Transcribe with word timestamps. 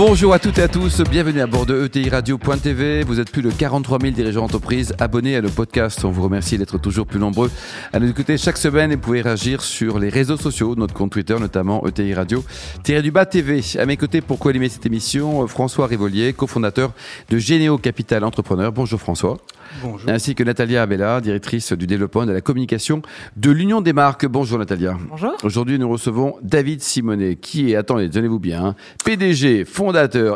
Bonjour 0.00 0.32
à 0.32 0.38
toutes 0.38 0.58
et 0.58 0.62
à 0.62 0.68
tous, 0.68 1.02
bienvenue 1.10 1.40
à 1.40 1.48
bord 1.48 1.66
de 1.66 1.84
ETI 1.86 2.08
Radio.tv. 2.08 3.02
Vous 3.02 3.18
êtes 3.18 3.32
plus 3.32 3.42
de 3.42 3.50
43 3.50 3.98
000 3.98 4.12
dirigeants 4.12 4.42
d'entreprise 4.42 4.94
abonnés 5.00 5.34
à 5.34 5.40
le 5.40 5.48
podcast. 5.48 6.04
On 6.04 6.12
vous 6.12 6.22
remercie 6.22 6.56
d'être 6.56 6.78
toujours 6.78 7.04
plus 7.04 7.18
nombreux 7.18 7.50
à 7.92 7.98
nous 7.98 8.08
écouter 8.08 8.38
chaque 8.38 8.58
semaine 8.58 8.92
et 8.92 8.94
vous 8.94 9.00
pouvez 9.00 9.22
réagir 9.22 9.60
sur 9.60 9.98
les 9.98 10.08
réseaux 10.08 10.36
sociaux, 10.36 10.76
notre 10.76 10.94
compte 10.94 11.10
Twitter 11.10 11.36
notamment 11.40 11.84
ETI 11.84 12.14
Radio 12.14 12.44
du 12.84 13.10
bas 13.10 13.26
TV. 13.26 13.60
À 13.76 13.86
mes 13.86 13.96
côtés 13.96 14.20
pour 14.20 14.38
co-animer 14.38 14.68
cette 14.68 14.86
émission, 14.86 15.44
François 15.48 15.88
Rivolier, 15.88 16.32
cofondateur 16.32 16.92
de 17.28 17.38
Généo 17.38 17.76
Capital 17.76 18.22
Entrepreneur. 18.22 18.70
Bonjour 18.70 19.00
François. 19.00 19.38
Bonjour. 19.82 20.08
Ainsi 20.08 20.34
que 20.34 20.42
Natalia 20.44 20.82
Abella, 20.82 21.20
directrice 21.20 21.72
du 21.72 21.86
développement 21.86 22.22
et 22.22 22.26
de 22.26 22.32
la 22.32 22.40
communication 22.40 23.02
de 23.36 23.50
l'Union 23.50 23.80
des 23.80 23.92
marques. 23.92 24.26
Bonjour 24.26 24.58
Natalia. 24.58 24.96
Bonjour. 25.10 25.36
Aujourd'hui, 25.42 25.78
nous 25.78 25.90
recevons 25.90 26.36
David 26.40 26.80
Simonet, 26.82 27.36
qui 27.36 27.72
est, 27.72 27.76
attendez, 27.76 28.08
tenez-vous 28.08 28.38
bien, 28.38 28.64
hein, 28.64 28.74
PDG, 29.04 29.66
fondateur 29.66 29.87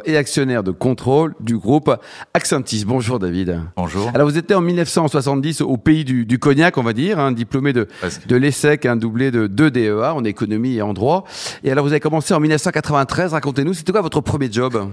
et 0.04 0.16
actionnaire 0.16 0.62
de 0.62 0.70
contrôle 0.70 1.34
du 1.40 1.58
groupe 1.58 1.94
Accentis. 2.34 2.84
Bonjour 2.86 3.18
David. 3.18 3.60
Bonjour. 3.76 4.10
Alors 4.14 4.28
vous 4.28 4.38
étiez 4.38 4.56
en 4.56 4.60
1970 4.60 5.60
au 5.60 5.76
pays 5.76 6.04
du, 6.04 6.24
du 6.24 6.38
cognac, 6.38 6.78
on 6.78 6.82
va 6.82 6.92
dire, 6.92 7.18
hein, 7.18 7.32
diplômé 7.32 7.72
de, 7.72 7.86
de 8.26 8.36
l'ESSEC, 8.36 8.86
un 8.86 8.96
doublé 8.96 9.30
de 9.30 9.46
deux 9.46 9.70
DEA 9.70 10.14
en 10.14 10.24
économie 10.24 10.76
et 10.76 10.82
en 10.82 10.92
droit. 10.94 11.24
Et 11.64 11.70
alors 11.70 11.84
vous 11.84 11.92
avez 11.92 12.00
commencé 12.00 12.32
en 12.34 12.40
1993, 12.40 13.32
racontez-nous, 13.32 13.74
c'était 13.74 13.92
quoi 13.92 14.00
votre 14.00 14.20
premier 14.20 14.50
job? 14.50 14.90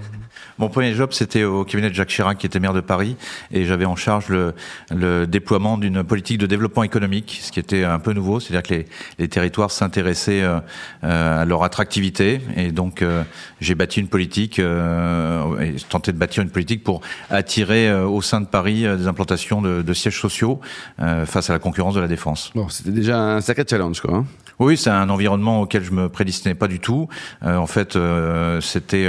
Mon 0.60 0.68
premier 0.68 0.94
job, 0.94 1.12
c'était 1.14 1.46
au 1.46 1.64
cabinet 1.64 1.90
de 1.90 1.96
Jacques 1.96 2.10
Chirac, 2.10 2.38
qui 2.38 2.46
était 2.46 2.60
maire 2.60 2.74
de 2.74 2.82
Paris, 2.82 3.16
et 3.52 3.64
j'avais 3.64 3.86
en 3.86 3.96
charge 3.96 4.28
le, 4.30 5.26
déploiement 5.26 5.78
d'une 5.78 6.04
politique 6.04 6.38
de 6.38 6.46
développement 6.46 6.84
économique, 6.84 7.40
ce 7.42 7.52
qui 7.52 7.60
était 7.60 7.86
un 7.86 8.00
peu 8.00 8.12
nouveau, 8.12 8.40
c'est-à-dire 8.40 8.64
que 8.64 8.86
les, 9.20 9.28
territoires 9.30 9.72
s'intéressaient 9.72 10.44
euh, 10.44 10.60
à 11.42 11.46
leur 11.46 11.64
attractivité, 11.64 12.42
et 12.58 12.72
donc 12.72 13.02
euh, 13.02 13.24
j'ai 13.62 13.74
bâti 13.76 14.02
une 14.02 14.10
politique, 14.10 14.60
euh, 14.60 15.60
et 15.60 15.76
tenté 15.88 16.12
de 16.12 16.18
bâtir 16.18 16.44
une 16.44 16.50
politique 16.50 16.84
pour 16.84 17.02
attirer 17.30 17.94
au 17.94 18.22
sein 18.22 18.42
de 18.42 18.48
Paris 18.48 18.82
des 18.82 19.08
implantations 19.08 19.62
de, 19.62 19.94
sièges 19.94 20.20
sociaux 20.20 20.60
face 21.26 21.50
à 21.50 21.54
la 21.54 21.60
concurrence 21.60 21.96
de 21.96 22.00
la 22.00 22.08
défense. 22.08 22.52
Bon, 22.56 22.70
c'était 22.70 22.92
déjà 22.92 23.20
un 23.20 23.42
sacré 23.42 23.64
challenge, 23.68 24.02
quoi. 24.02 24.16
Hein 24.16 24.26
oui, 24.60 24.78
c'est 24.78 24.90
un 24.90 25.10
environnement 25.10 25.62
auquel 25.62 25.84
je 25.84 25.92
me 25.92 26.10
prédestinais 26.10 26.56
pas 26.56 26.68
du 26.68 26.80
tout. 26.80 27.08
en 27.42 27.68
fait, 27.68 27.98
c'était 28.62 29.08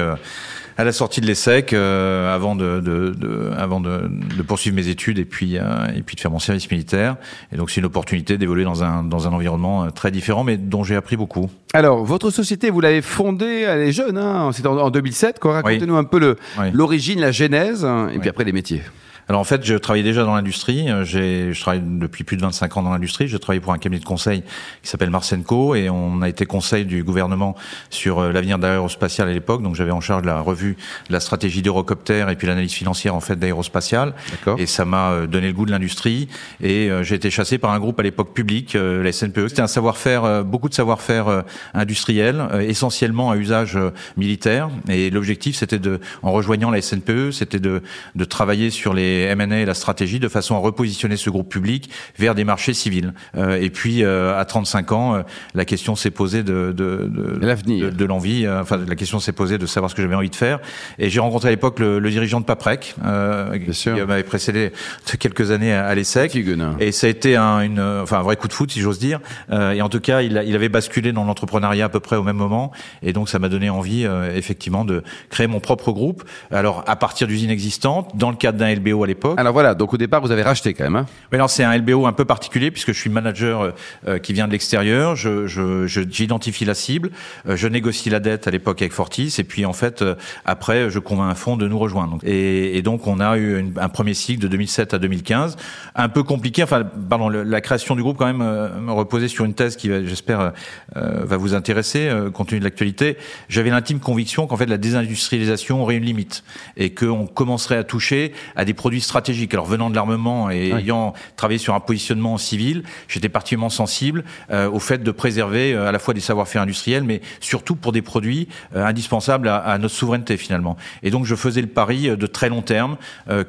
à 0.80 0.84
la 0.84 0.92
sortie 0.92 1.20
de 1.20 1.26
l'ESSEC, 1.26 1.74
euh, 1.74 2.34
avant 2.34 2.56
de, 2.56 2.80
de, 2.80 3.10
de 3.10 3.50
avant 3.56 3.80
de, 3.80 4.08
de, 4.08 4.42
poursuivre 4.42 4.74
mes 4.74 4.88
études 4.88 5.18
et 5.18 5.26
puis 5.26 5.58
euh, 5.58 5.62
et 5.94 6.00
puis 6.00 6.16
de 6.16 6.20
faire 6.20 6.30
mon 6.30 6.38
service 6.38 6.70
militaire. 6.70 7.16
Et 7.52 7.56
donc 7.56 7.70
c'est 7.70 7.80
une 7.80 7.86
opportunité 7.86 8.38
d'évoluer 8.38 8.64
dans 8.64 8.82
un 8.82 9.04
dans 9.04 9.28
un 9.28 9.32
environnement 9.32 9.84
euh, 9.84 9.90
très 9.90 10.10
différent, 10.10 10.42
mais 10.42 10.56
dont 10.56 10.82
j'ai 10.82 10.96
appris 10.96 11.16
beaucoup. 11.16 11.50
Alors 11.74 12.02
votre 12.04 12.30
société, 12.30 12.70
vous 12.70 12.80
l'avez 12.80 13.02
fondée, 13.02 13.66
elle 13.68 13.80
est 13.80 13.92
jeune, 13.92 14.16
hein 14.16 14.50
c'était 14.52 14.68
en, 14.68 14.78
en, 14.78 14.90
2007. 14.90 15.38
Quoi 15.38 15.54
Racontez-nous 15.54 15.94
oui. 15.94 16.00
un 16.00 16.04
peu 16.04 16.36
Oui. 16.58 16.66
l'origine, 16.72 17.20
la 17.20 17.30
genèse, 17.32 17.86
et 18.14 18.18
puis 18.18 18.30
après 18.30 18.44
les 18.44 18.52
métiers. 18.52 18.82
Alors 19.30 19.42
en 19.42 19.44
fait, 19.44 19.64
je 19.64 19.76
travaillais 19.76 20.02
déjà 20.02 20.24
dans 20.24 20.34
l'industrie. 20.34 20.90
Euh, 20.90 21.04
J'ai, 21.04 21.54
je 21.54 21.60
travaille 21.60 21.82
depuis 21.84 22.24
plus 22.24 22.36
de 22.36 22.42
25 22.42 22.76
ans 22.76 22.82
dans 22.82 22.90
l'industrie. 22.90 23.28
Je 23.28 23.36
travaille 23.36 23.60
pour 23.60 23.72
un 23.72 23.78
cabinet 23.78 24.00
de 24.00 24.04
conseil 24.04 24.42
qui 24.82 24.88
s'appelle 24.88 25.10
Marcenco 25.10 25.76
et 25.76 25.88
on 25.88 26.20
a 26.20 26.28
été 26.28 26.46
conseil 26.46 26.84
du 26.84 27.04
gouvernement 27.04 27.54
sur 27.90 28.18
euh, 28.18 28.32
l'avenir 28.32 28.58
de 28.58 28.64
l'aérospatial 28.64 29.28
à 29.28 29.32
l'époque. 29.32 29.62
Donc 29.62 29.76
j'avais 29.76 29.92
en 29.92 30.00
charge 30.00 30.24
la 30.24 30.40
revue 30.40 30.76
de 31.06 31.12
la 31.12 31.20
stratégie 31.20 31.62
d'Eurocopter 31.62 32.26
et 32.28 32.34
puis 32.34 32.48
l'analyse 32.48 32.72
financière 32.72 33.14
en 33.14 33.20
fait 33.20 33.36
d'aérospatial. 33.36 34.14
D'accord. 34.32 34.58
Et 34.58 34.66
ça 34.66 34.84
m'a 34.84 35.12
euh, 35.12 35.26
donné 35.28 35.46
le 35.46 35.52
goût 35.52 35.64
de 35.64 35.70
l'industrie. 35.70 36.26
Et 36.60 36.90
j'ai 37.02 37.14
été 37.14 37.30
chassé 37.30 37.58
par 37.58 37.70
un 37.70 37.78
groupe 37.78 38.00
à 38.00 38.02
l'époque 38.02 38.34
public, 38.34 38.74
la 38.74 39.12
SNPE. 39.12 39.46
C'était 39.46 39.62
un 39.62 39.68
savoir-faire, 39.68 40.44
beaucoup 40.44 40.68
de 40.68 40.74
savoir-faire 40.74 41.44
industriel, 41.72 42.48
essentiellement 42.66 43.30
à 43.30 43.36
usage 43.36 43.78
militaire. 44.16 44.70
Et 44.88 45.10
l'objectif, 45.10 45.56
c'était 45.56 45.78
de, 45.78 46.00
en 46.22 46.32
rejoignant 46.32 46.70
la 46.70 46.82
SNPE, 46.82 47.30
c'était 47.30 47.60
de, 47.60 47.82
de 48.16 48.24
travailler 48.24 48.70
sur 48.70 48.92
les 48.92 49.19
M&A 49.22 49.60
et 49.60 49.64
la 49.64 49.74
stratégie 49.74 50.20
de 50.20 50.28
façon 50.28 50.54
à 50.54 50.58
repositionner 50.58 51.16
ce 51.16 51.30
groupe 51.30 51.48
public 51.48 51.90
vers 52.18 52.34
des 52.34 52.44
marchés 52.44 52.74
civils. 52.74 53.12
Euh, 53.36 53.60
et 53.60 53.70
puis, 53.70 54.02
euh, 54.02 54.38
à 54.38 54.44
35 54.44 54.92
ans, 54.92 55.14
euh, 55.14 55.22
la 55.54 55.64
question 55.64 55.96
s'est 55.96 56.10
posée 56.10 56.42
de, 56.42 56.72
de, 56.76 57.08
de, 57.10 57.38
L'avenir. 57.46 57.86
de, 57.86 57.90
de 57.90 58.04
l'envie. 58.04 58.46
euh, 58.46 58.60
Enfin, 58.60 58.78
la 58.86 58.94
question 58.96 59.20
s'est 59.20 59.32
posée 59.32 59.58
de 59.58 59.66
savoir 59.66 59.90
ce 59.90 59.94
que 59.94 60.02
j'avais 60.02 60.14
envie 60.14 60.30
de 60.30 60.36
faire. 60.36 60.58
Et 60.98 61.08
j'ai 61.10 61.20
rencontré 61.20 61.48
à 61.48 61.50
l'époque 61.50 61.78
le, 61.78 61.98
le 61.98 62.10
dirigeant 62.10 62.40
de 62.40 62.44
Paprec, 62.44 62.94
euh, 63.04 63.56
qui 63.58 63.90
m'avait 63.90 64.22
précédé 64.22 64.70
de 65.10 65.16
quelques 65.16 65.50
années 65.50 65.72
à, 65.72 65.86
à 65.86 65.94
l'ESSEC. 65.94 66.34
Et 66.80 66.92
ça 66.92 67.06
a 67.06 67.10
été 67.10 67.36
un, 67.36 67.60
une, 67.60 67.80
enfin, 67.80 68.18
un 68.18 68.22
vrai 68.22 68.36
coup 68.36 68.48
de 68.48 68.52
foot, 68.52 68.70
si 68.70 68.80
j'ose 68.80 68.98
dire. 68.98 69.20
Euh, 69.50 69.72
et 69.72 69.82
en 69.82 69.88
tout 69.88 70.00
cas, 70.00 70.22
il, 70.22 70.36
avait 70.38 70.68
basculé 70.68 71.12
dans 71.12 71.24
l'entrepreneuriat 71.24 71.86
à 71.86 71.88
peu 71.88 72.00
près 72.00 72.16
au 72.16 72.22
même 72.22 72.36
moment. 72.36 72.70
Et 73.02 73.12
donc, 73.12 73.28
ça 73.28 73.38
m'a 73.38 73.48
donné 73.48 73.70
envie, 73.70 74.04
euh, 74.04 74.34
effectivement, 74.36 74.84
de 74.84 75.02
créer 75.30 75.46
mon 75.46 75.60
propre 75.60 75.92
groupe. 75.92 76.24
Alors, 76.50 76.84
à 76.86 76.96
partir 76.96 77.26
d'usines 77.26 77.50
existantes, 77.50 78.10
dans 78.16 78.30
le 78.30 78.36
cadre 78.36 78.58
d'un 78.58 78.74
LBO 78.74 79.02
à 79.04 79.06
l'époque. 79.10 79.38
Alors 79.38 79.52
voilà, 79.52 79.74
donc 79.74 79.92
au 79.92 79.96
départ 79.96 80.20
vous 80.20 80.30
avez 80.30 80.42
racheté 80.42 80.74
quand 80.74 80.84
même. 80.84 80.96
Hein 80.96 81.06
Mais 81.30 81.36
alors 81.38 81.50
c'est 81.50 81.64
un 81.64 81.76
LBO 81.76 82.06
un 82.06 82.12
peu 82.12 82.24
particulier 82.24 82.70
puisque 82.70 82.92
je 82.92 82.98
suis 82.98 83.10
manager 83.10 83.60
euh, 83.62 83.70
euh, 84.08 84.18
qui 84.18 84.32
vient 84.32 84.46
de 84.46 84.52
l'extérieur. 84.52 85.16
Je, 85.16 85.46
je, 85.46 85.86
je- 85.86 86.00
j'identifie 86.10 86.64
la 86.64 86.74
cible, 86.74 87.10
euh, 87.48 87.56
je 87.56 87.68
négocie 87.68 88.08
la 88.10 88.20
dette 88.20 88.48
à 88.48 88.50
l'époque 88.50 88.80
avec 88.82 88.92
Fortis 88.92 89.34
et 89.38 89.44
puis 89.44 89.64
en 89.66 89.72
fait 89.72 90.02
euh, 90.02 90.14
après 90.44 90.90
je 90.90 90.98
convainc 90.98 91.30
un 91.30 91.34
fonds 91.34 91.56
de 91.56 91.68
nous 91.68 91.78
rejoindre. 91.78 92.18
Et, 92.24 92.76
et 92.76 92.82
donc 92.82 93.06
on 93.06 93.20
a 93.20 93.36
eu 93.36 93.58
une- 93.60 93.72
un 93.78 93.88
premier 93.88 94.14
cycle 94.14 94.40
de 94.42 94.48
2007 94.48 94.94
à 94.94 94.98
2015, 94.98 95.56
un 95.94 96.08
peu 96.08 96.22
compliqué. 96.22 96.62
Enfin 96.62 96.84
pardon, 97.08 97.28
le- 97.28 97.42
la 97.42 97.60
création 97.60 97.94
du 97.96 98.02
groupe 98.02 98.16
quand 98.18 98.26
même 98.32 98.38
me 98.38 98.92
reposait 98.92 99.28
sur 99.28 99.44
une 99.44 99.54
thèse 99.54 99.76
qui 99.76 99.88
j'espère 100.06 100.52
va 100.94 101.36
vous 101.36 101.54
intéresser 101.54 102.10
compte 102.32 102.48
tenu 102.48 102.60
de 102.60 102.64
l'actualité. 102.64 103.16
J'avais 103.48 103.70
l'intime 103.70 103.98
conviction 104.00 104.46
qu'en 104.46 104.56
fait 104.56 104.66
la 104.66 104.78
désindustrialisation 104.78 105.82
aurait 105.82 105.96
une 105.96 106.04
limite 106.04 106.44
et 106.76 106.94
qu'on 106.94 107.26
commencerait 107.26 107.76
à 107.76 107.84
toucher 107.84 108.32
à 108.56 108.64
des 108.64 108.74
produits 108.74 108.99
stratégiques. 109.00 109.52
Alors 109.54 109.66
venant 109.66 109.90
de 109.90 109.94
l'armement 109.94 110.50
et 110.50 110.72
Oui. 110.72 110.80
ayant 110.80 111.14
travaillé 111.36 111.58
sur 111.58 111.74
un 111.74 111.80
positionnement 111.80 112.38
civil, 112.38 112.82
j'étais 113.08 113.28
particulièrement 113.28 113.70
sensible 113.70 114.24
euh, 114.50 114.68
au 114.70 114.78
fait 114.78 115.02
de 115.02 115.10
préserver 115.10 115.72
euh, 115.74 115.88
à 115.88 115.92
la 115.92 115.98
fois 115.98 116.14
des 116.14 116.20
savoir-faire 116.20 116.62
industriels, 116.62 117.04
mais 117.04 117.20
surtout 117.40 117.76
pour 117.76 117.92
des 117.92 118.02
produits 118.02 118.48
euh, 118.76 118.84
indispensables 118.84 119.48
à, 119.48 119.56
à 119.58 119.78
notre 119.78 119.94
souveraineté 119.94 120.36
finalement. 120.36 120.76
Et 121.02 121.10
donc 121.10 121.24
je 121.24 121.34
faisais 121.34 121.60
le 121.60 121.66
pari 121.68 122.08
de 122.16 122.26
très 122.26 122.48
long 122.48 122.62
terme 122.62 122.96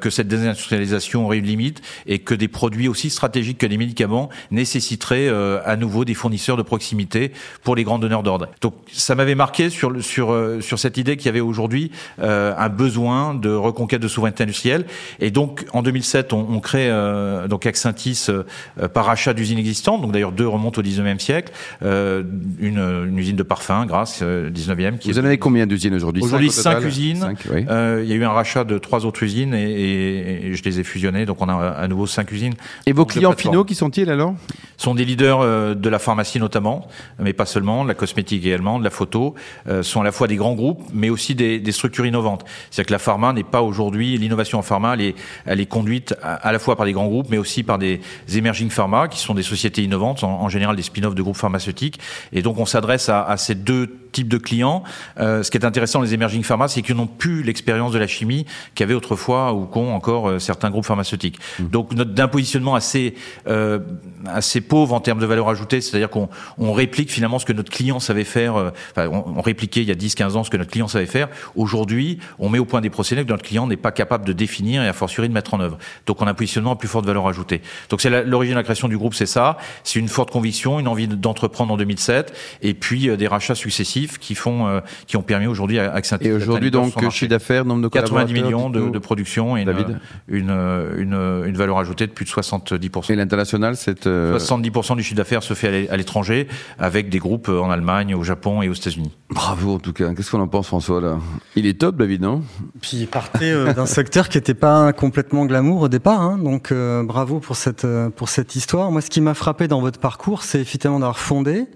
que 0.00 0.10
cette 0.10 0.28
désindustrialisation 0.28 1.24
aurait 1.26 1.38
une 1.38 1.46
limite 1.46 1.82
et 2.06 2.18
que 2.20 2.34
des 2.34 2.48
produits 2.48 2.88
aussi 2.88 3.10
stratégiques 3.10 3.58
que 3.58 3.66
les 3.66 3.76
médicaments 3.78 4.30
nécessiteraient 4.50 5.28
à 5.64 5.76
nouveau 5.76 6.04
des 6.04 6.14
fournisseurs 6.14 6.56
de 6.56 6.62
proximité 6.62 7.32
pour 7.64 7.74
les 7.76 7.84
grands 7.84 7.98
donneurs 7.98 8.22
d'ordre. 8.22 8.48
Donc 8.60 8.74
ça 8.92 9.14
m'avait 9.14 9.34
marqué 9.34 9.70
sur 9.70 9.90
le- 9.90 10.02
sur 10.02 10.34
sur 10.60 10.78
cette 10.78 10.96
idée 10.96 11.16
qu'il 11.16 11.26
y 11.26 11.28
avait 11.28 11.40
aujourd'hui 11.40 11.90
un 12.20 12.68
besoin 12.68 13.34
de 13.34 13.50
reconquête 13.50 14.00
de 14.00 14.08
souveraineté 14.08 14.44
industrielle. 14.44 14.86
Et 15.20 15.30
donc 15.32 15.66
en 15.72 15.82
2007, 15.82 16.32
on, 16.32 16.46
on 16.50 16.60
crée 16.60 16.88
euh, 16.88 17.48
donc 17.48 17.66
Accentis 17.66 18.26
euh, 18.28 18.44
euh, 18.80 18.88
par 18.88 19.08
achat 19.08 19.34
d'usines 19.34 19.58
existantes. 19.58 20.00
Donc 20.02 20.12
d'ailleurs 20.12 20.32
deux 20.32 20.46
remontent 20.46 20.80
au 20.80 20.84
19e 20.84 21.18
siècle. 21.18 21.52
Euh, 21.82 22.22
une, 22.60 22.78
une 22.78 23.18
usine 23.18 23.36
de 23.36 23.42
parfum, 23.42 23.86
grâce 23.86 24.20
euh, 24.22 24.50
19e. 24.50 24.98
Qui 24.98 25.10
Vous 25.10 25.18
en 25.18 25.24
avez 25.24 25.38
combien 25.38 25.66
d'usines 25.66 25.94
aujourd'hui? 25.94 26.22
Aujourd'hui, 26.22 26.48
au 26.48 26.52
cinq 26.52 26.84
usines. 26.84 27.16
Cinq, 27.20 27.38
oui. 27.52 27.64
Euh, 27.68 28.00
il 28.04 28.08
y 28.10 28.12
a 28.12 28.16
eu 28.16 28.24
un 28.24 28.30
rachat 28.30 28.64
de 28.64 28.78
trois 28.78 29.04
autres 29.06 29.22
usines 29.22 29.54
et, 29.54 29.62
et- 29.62 30.46
et 30.48 30.54
je 30.54 30.62
les 30.64 30.78
ai 30.80 30.84
fusionnées. 30.84 31.26
Donc 31.26 31.40
on 31.42 31.48
a 31.48 31.54
à 31.70 31.88
nouveau 31.88 32.06
cinq 32.06 32.30
usines. 32.32 32.54
Et 32.86 32.92
vos 32.92 33.06
clients 33.06 33.32
finaux 33.32 33.64
qui 33.64 33.74
sont-ils 33.74 34.10
alors? 34.10 34.34
Sont 34.76 34.94
des 34.94 35.04
leaders 35.04 35.40
euh, 35.40 35.74
de 35.74 35.88
la 35.88 35.98
pharmacie 35.98 36.38
notamment, 36.40 36.86
mais 37.18 37.32
pas 37.32 37.46
seulement, 37.46 37.82
de 37.84 37.88
la 37.88 37.94
cosmétique 37.94 38.44
également, 38.44 38.78
de 38.78 38.84
la 38.84 38.90
photo, 38.90 39.34
euh, 39.68 39.82
sont 39.82 40.00
à 40.00 40.04
la 40.04 40.12
fois 40.12 40.26
des 40.28 40.36
grands 40.36 40.54
groupes, 40.54 40.82
mais 40.92 41.08
aussi 41.10 41.34
des, 41.34 41.58
des 41.60 41.72
structures 41.72 42.04
innovantes. 42.06 42.44
C'est-à-dire 42.70 42.86
que 42.88 42.92
la 42.92 42.98
pharma 42.98 43.32
n'est 43.32 43.44
pas 43.44 43.62
aujourd'hui, 43.62 44.18
l'innovation 44.18 44.58
en 44.58 44.62
pharma, 44.62 44.94
elle 44.94 45.00
est, 45.02 45.14
elle 45.46 45.60
est 45.60 45.66
conduite 45.66 46.14
à, 46.22 46.34
à 46.34 46.52
la 46.52 46.58
fois 46.58 46.76
par 46.76 46.86
des 46.86 46.92
grands 46.92 47.06
groupes, 47.06 47.28
mais 47.30 47.38
aussi 47.38 47.62
par 47.62 47.78
des 47.78 48.00
emerging 48.34 48.70
pharma, 48.70 49.08
qui 49.08 49.18
sont 49.18 49.34
des 49.34 49.42
sociétés 49.42 49.82
innovantes, 49.82 50.24
en, 50.24 50.42
en 50.42 50.48
général 50.48 50.76
des 50.76 50.82
spin-offs 50.82 51.14
de 51.14 51.22
groupes 51.22 51.36
pharmaceutiques. 51.36 51.98
Et 52.32 52.42
donc 52.42 52.58
on 52.58 52.66
s'adresse 52.66 53.08
à, 53.08 53.22
à 53.24 53.36
ces 53.36 53.54
deux 53.54 54.02
types 54.12 54.28
de 54.28 54.38
clients. 54.38 54.84
Euh, 55.18 55.42
ce 55.42 55.50
qui 55.50 55.56
est 55.56 55.64
intéressant 55.64 56.00
les 56.00 56.14
emerging 56.14 56.42
pharma, 56.42 56.68
c'est 56.68 56.82
qu'ils 56.82 56.94
n'ont 56.94 57.06
plus 57.06 57.42
l'expérience 57.42 57.92
de 57.92 57.98
la 57.98 58.06
chimie 58.06 58.46
qu'avaient 58.74 58.94
autrefois 58.94 59.52
ou 59.54 59.64
qu'ont 59.64 59.92
encore 59.94 60.28
euh, 60.28 60.38
certains 60.38 60.70
groupes 60.70 60.84
pharmaceutiques. 60.84 61.38
Donc 61.58 61.92
notre 61.94 62.12
d'un 62.12 62.28
positionnement 62.28 62.74
assez 62.74 63.14
euh, 63.48 63.78
assez 64.26 64.60
pauvre 64.60 64.94
en 64.94 65.00
termes 65.00 65.18
de 65.18 65.26
valeur 65.26 65.48
ajoutée, 65.48 65.80
c'est-à-dire 65.80 66.10
qu'on 66.10 66.28
on 66.58 66.72
réplique 66.72 67.10
finalement 67.10 67.38
ce 67.38 67.46
que 67.46 67.52
notre 67.52 67.70
client 67.70 67.98
savait 67.98 68.24
faire. 68.24 68.54
enfin, 68.90 69.08
on, 69.08 69.38
on 69.38 69.40
répliquait 69.40 69.80
il 69.80 69.88
y 69.88 69.90
a 69.90 69.94
10-15 69.94 70.36
ans 70.36 70.44
ce 70.44 70.50
que 70.50 70.56
notre 70.56 70.70
client 70.70 70.88
savait 70.88 71.06
faire. 71.06 71.28
Aujourd'hui, 71.56 72.18
on 72.38 72.48
met 72.48 72.58
au 72.58 72.64
point 72.64 72.80
des 72.80 72.90
procédés 72.90 73.24
que 73.24 73.30
notre 73.30 73.42
client 73.42 73.66
n'est 73.66 73.76
pas 73.76 73.92
capable 73.92 74.26
de 74.26 74.32
définir 74.32 74.82
et 74.82 74.88
à 74.88 74.92
fortiori 74.92 75.11
de 75.20 75.32
mettre 75.32 75.54
en 75.54 75.60
œuvre. 75.60 75.78
Donc 76.06 76.20
on 76.22 76.26
a 76.26 76.30
un 76.30 76.34
positionnement 76.34 76.72
à 76.72 76.76
plus 76.76 76.88
forte 76.88 77.06
valeur 77.06 77.26
ajoutée. 77.26 77.62
Donc 77.90 78.00
c'est 78.00 78.24
l'origine 78.24 78.54
de 78.54 78.58
la 78.58 78.64
création 78.64 78.88
du 78.88 78.98
groupe, 78.98 79.14
c'est 79.14 79.26
ça. 79.26 79.56
C'est 79.84 79.98
une 79.98 80.08
forte 80.08 80.30
conviction, 80.30 80.80
une 80.80 80.88
envie 80.88 81.08
d'entreprendre 81.08 81.72
en 81.72 81.76
2007, 81.76 82.32
et 82.62 82.74
puis 82.74 83.08
euh, 83.08 83.16
des 83.16 83.26
rachats 83.26 83.54
successifs 83.54 84.18
qui 84.18 84.34
font, 84.34 84.66
euh, 84.66 84.80
qui 85.06 85.16
ont 85.16 85.22
permis 85.22 85.46
aujourd'hui 85.46 85.78
à 85.78 85.92
Accenture. 85.92 86.26
Et 86.26 86.32
aujourd'hui 86.32 86.70
donc 86.70 87.10
chiffre 87.10 87.30
d'affaires, 87.30 87.64
nombre 87.64 87.82
de 87.82 87.88
90 87.88 88.32
millions 88.32 88.70
de, 88.70 88.88
de, 88.88 88.98
production 88.98 89.56
et 89.56 89.62
une, 89.62 89.98
une, 90.28 90.50
une, 90.96 91.14
une, 91.46 91.56
valeur 91.56 91.78
ajoutée 91.78 92.06
de 92.06 92.12
plus 92.12 92.24
de 92.24 92.30
70%. 92.30 93.12
Et 93.12 93.16
l'international, 93.16 93.76
c'est 93.76 94.06
70% 94.06 94.96
du 94.96 95.02
chiffre 95.02 95.16
d'affaires 95.16 95.42
se 95.42 95.54
fait 95.54 95.88
à 95.88 95.96
l'étranger, 95.96 96.48
avec 96.78 97.08
des 97.08 97.18
groupes 97.18 97.48
en 97.48 97.70
Allemagne, 97.70 98.14
au 98.14 98.22
Japon 98.22 98.62
et 98.62 98.68
aux 98.68 98.74
États-Unis. 98.74 99.12
Bravo 99.30 99.74
en 99.74 99.78
tout 99.78 99.92
cas. 99.92 100.14
Qu'est-ce 100.14 100.30
qu'on 100.30 100.40
en 100.40 100.48
pense 100.48 100.66
François 100.66 101.00
là? 101.00 101.18
Il 101.56 101.66
est 101.66 101.78
top 101.78 101.96
David, 101.96 102.22
non? 102.22 102.42
Puis 102.80 102.98
il 102.98 103.06
partait 103.06 103.74
d'un 103.74 103.86
secteur 103.86 104.28
qui 104.28 104.38
n'était 104.38 104.54
pas 104.54 104.92
complètement 105.02 105.46
glamour 105.46 105.80
au 105.80 105.88
départ, 105.88 106.20
hein, 106.20 106.38
donc 106.38 106.72
bravo 106.72 107.40
pour 107.40 107.56
cette 107.56 107.84
pour 108.14 108.28
cette 108.28 108.54
histoire. 108.54 108.92
Moi, 108.92 109.00
ce 109.00 109.10
qui 109.10 109.20
m'a 109.20 109.34
frappé 109.34 109.66
dans 109.66 109.80
votre 109.80 109.98
parcours, 109.98 110.44
c'est 110.44 110.60
effectivement 110.60 111.00
d'avoir 111.00 111.18
fondé 111.18 111.66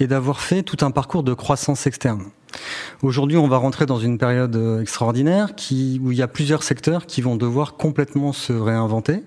et 0.00 0.08
d'avoir 0.08 0.40
fait 0.40 0.64
tout 0.64 0.84
un 0.84 0.90
parcours 0.90 1.22
de 1.22 1.32
croissance 1.32 1.86
externe. 1.86 2.24
Aujourd'hui, 3.02 3.36
on 3.36 3.46
va 3.46 3.58
rentrer 3.58 3.86
dans 3.86 4.00
une 4.00 4.18
période 4.18 4.56
euh, 4.56 4.80
extraordinaire 4.80 5.50
où 6.00 6.10
il 6.10 6.18
y 6.18 6.22
a 6.22 6.26
plusieurs 6.26 6.64
secteurs 6.64 7.06
qui 7.06 7.22
vont 7.22 7.36
devoir 7.36 7.74
complètement 7.74 8.32
se 8.32 8.52
réinventer. 8.52 9.22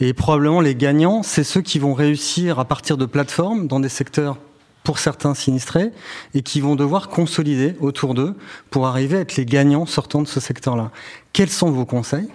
Et 0.00 0.14
probablement 0.14 0.62
les 0.62 0.74
gagnants, 0.74 1.22
c'est 1.22 1.44
ceux 1.44 1.60
qui 1.60 1.78
vont 1.78 1.92
réussir 1.92 2.58
à 2.58 2.64
partir 2.64 2.96
de 2.96 3.04
plateformes 3.04 3.66
dans 3.66 3.80
des 3.80 3.90
secteurs 3.90 4.38
pour 4.84 4.98
certains 4.98 5.34
sinistrés 5.34 5.90
et 6.32 6.40
qui 6.40 6.62
vont 6.62 6.76
devoir 6.76 7.10
consolider 7.10 7.76
autour 7.80 8.14
d'eux 8.14 8.34
pour 8.70 8.86
arriver 8.86 9.18
à 9.18 9.20
être 9.20 9.36
les 9.36 9.44
gagnants 9.44 9.84
sortant 9.84 10.22
de 10.22 10.28
ce 10.28 10.40
secteur-là. 10.40 10.90
Quels 11.34 11.50
sont 11.50 11.70
vos 11.70 11.84
conseils? 11.84 12.30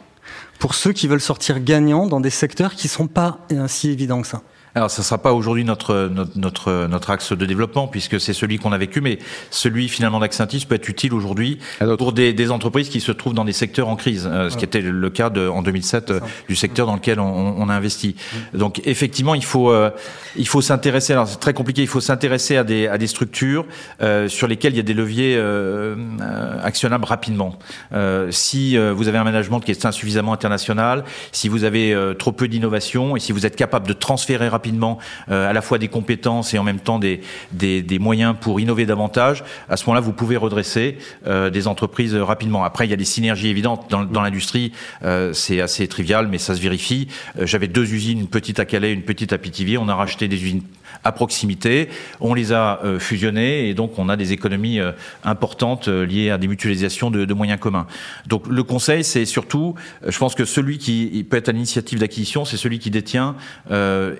Pour 0.59 0.75
ceux 0.75 0.93
qui 0.93 1.07
veulent 1.07 1.21
sortir 1.21 1.59
gagnants 1.59 2.07
dans 2.07 2.19
des 2.19 2.29
secteurs 2.29 2.75
qui 2.75 2.87
ne 2.87 2.91
sont 2.91 3.07
pas 3.07 3.39
si 3.67 3.89
évidents 3.89 4.21
que 4.21 4.27
ça 4.27 4.41
alors, 4.75 4.91
ça 4.91 5.01
ne 5.01 5.05
sera 5.05 5.17
pas 5.19 5.31
aujourd'hui 5.31 5.63
notre, 5.63 6.09
notre, 6.13 6.37
notre, 6.37 6.87
notre, 6.87 7.09
axe 7.09 7.31
de 7.31 7.45
développement, 7.45 7.87
puisque 7.87 8.19
c'est 8.19 8.33
celui 8.33 8.59
qu'on 8.59 8.73
a 8.73 8.77
vécu, 8.77 8.99
mais 8.99 9.19
celui 9.49 9.87
finalement 9.87 10.19
d'Accentis 10.19 10.65
peut 10.65 10.75
être 10.75 10.89
utile 10.89 11.13
aujourd'hui 11.13 11.59
pour 11.97 12.11
des, 12.11 12.33
des, 12.33 12.51
entreprises 12.51 12.89
qui 12.89 12.99
se 12.99 13.13
trouvent 13.13 13.33
dans 13.33 13.45
des 13.45 13.53
secteurs 13.53 13.87
en 13.87 13.95
crise, 13.95 14.29
euh, 14.29 14.49
ce 14.49 14.57
qui 14.57 14.65
était 14.65 14.81
le 14.81 15.09
cas 15.09 15.29
de, 15.29 15.47
en 15.47 15.61
2007 15.61 16.11
euh, 16.11 16.19
du 16.49 16.57
secteur 16.57 16.87
dans 16.87 16.95
lequel 16.95 17.21
on, 17.21 17.55
on 17.57 17.69
a 17.69 17.73
investi. 17.73 18.17
Donc, 18.53 18.81
effectivement, 18.83 19.33
il 19.33 19.45
faut, 19.45 19.71
euh, 19.71 19.91
il 20.35 20.47
faut 20.47 20.61
s'intéresser, 20.61 21.13
alors 21.13 21.29
c'est 21.29 21.39
très 21.39 21.53
compliqué, 21.53 21.81
il 21.81 21.87
faut 21.87 22.01
s'intéresser 22.01 22.57
à 22.57 22.65
des, 22.65 22.87
à 22.87 22.97
des 22.97 23.07
structures 23.07 23.65
sur 24.27 24.47
lesquelles 24.47 24.73
il 24.73 24.77
y 24.77 24.81
a 24.81 24.83
des 24.83 24.93
leviers 24.93 25.41
actionnables 26.61 27.05
rapidement. 27.05 27.57
si 28.29 28.77
vous 28.77 29.07
avez 29.07 29.17
un 29.17 29.23
management 29.23 29.61
qui 29.61 29.71
est 29.71 29.85
insuffisamment 29.85 30.33
international, 30.33 31.05
si 31.31 31.47
vous 31.47 31.63
avez 31.63 31.95
trop 32.19 32.33
peu 32.33 32.47
d'innovation 32.47 33.15
et 33.15 33.19
si 33.19 33.31
vous 33.31 33.45
êtes 33.45 33.55
capable 33.55 33.87
de 33.87 33.93
transférer 33.93 34.49
rapidement 34.49 34.64
rapidement 34.65 34.97
euh, 35.29 35.47
à 35.47 35.53
la 35.53 35.61
fois 35.61 35.77
des 35.77 35.89
compétences 35.89 36.55
et 36.55 36.57
en 36.57 36.63
même 36.63 36.79
temps 36.79 36.97
des, 36.97 37.21
des, 37.51 37.83
des 37.83 37.99
moyens 37.99 38.35
pour 38.39 38.59
innover 38.59 38.87
davantage, 38.87 39.43
à 39.69 39.77
ce 39.77 39.85
moment-là, 39.85 40.01
vous 40.01 40.11
pouvez 40.11 40.37
redresser 40.37 40.97
euh, 41.27 41.51
des 41.51 41.67
entreprises 41.67 42.15
rapidement. 42.15 42.63
Après, 42.63 42.87
il 42.87 42.89
y 42.89 42.93
a 42.93 42.97
des 42.97 43.05
synergies 43.05 43.49
évidentes 43.49 43.85
dans, 43.91 44.03
dans 44.03 44.21
l'industrie. 44.21 44.71
Euh, 45.03 45.33
c'est 45.33 45.61
assez 45.61 45.87
trivial, 45.87 46.27
mais 46.27 46.39
ça 46.39 46.55
se 46.55 46.61
vérifie. 46.61 47.09
J'avais 47.39 47.67
deux 47.67 47.93
usines, 47.93 48.19
une 48.19 48.27
petite 48.27 48.59
à 48.59 48.65
Calais, 48.65 48.91
une 48.91 49.03
petite 49.03 49.33
à 49.33 49.37
Pithiviers. 49.37 49.77
On 49.77 49.87
a 49.87 49.95
racheté 49.95 50.27
des 50.27 50.43
usines 50.43 50.63
à 51.03 51.11
proximité. 51.11 51.89
On 52.19 52.33
les 52.33 52.51
a 52.51 52.79
euh, 52.83 52.99
fusionnés 52.99 53.69
et 53.69 53.73
donc 53.73 53.97
on 53.97 54.09
a 54.09 54.15
des 54.15 54.33
économies 54.33 54.79
euh, 54.79 54.91
importantes 55.23 55.87
euh, 55.87 56.05
liées 56.05 56.29
à 56.29 56.37
des 56.37 56.47
mutualisations 56.47 57.11
de, 57.11 57.25
de 57.25 57.33
moyens 57.33 57.59
communs. 57.59 57.87
Donc 58.27 58.47
le 58.47 58.63
conseil, 58.63 59.03
c'est 59.03 59.25
surtout, 59.25 59.75
je 60.05 60.17
pense 60.17 60.35
que 60.35 60.45
celui 60.45 60.77
qui 60.77 61.25
peut 61.29 61.37
être 61.37 61.49
à 61.49 61.51
l'initiative 61.51 61.99
d'acquisition, 61.99 62.45
c'est 62.45 62.57
celui 62.57 62.79
qui 62.79 62.89
détient 62.89 63.35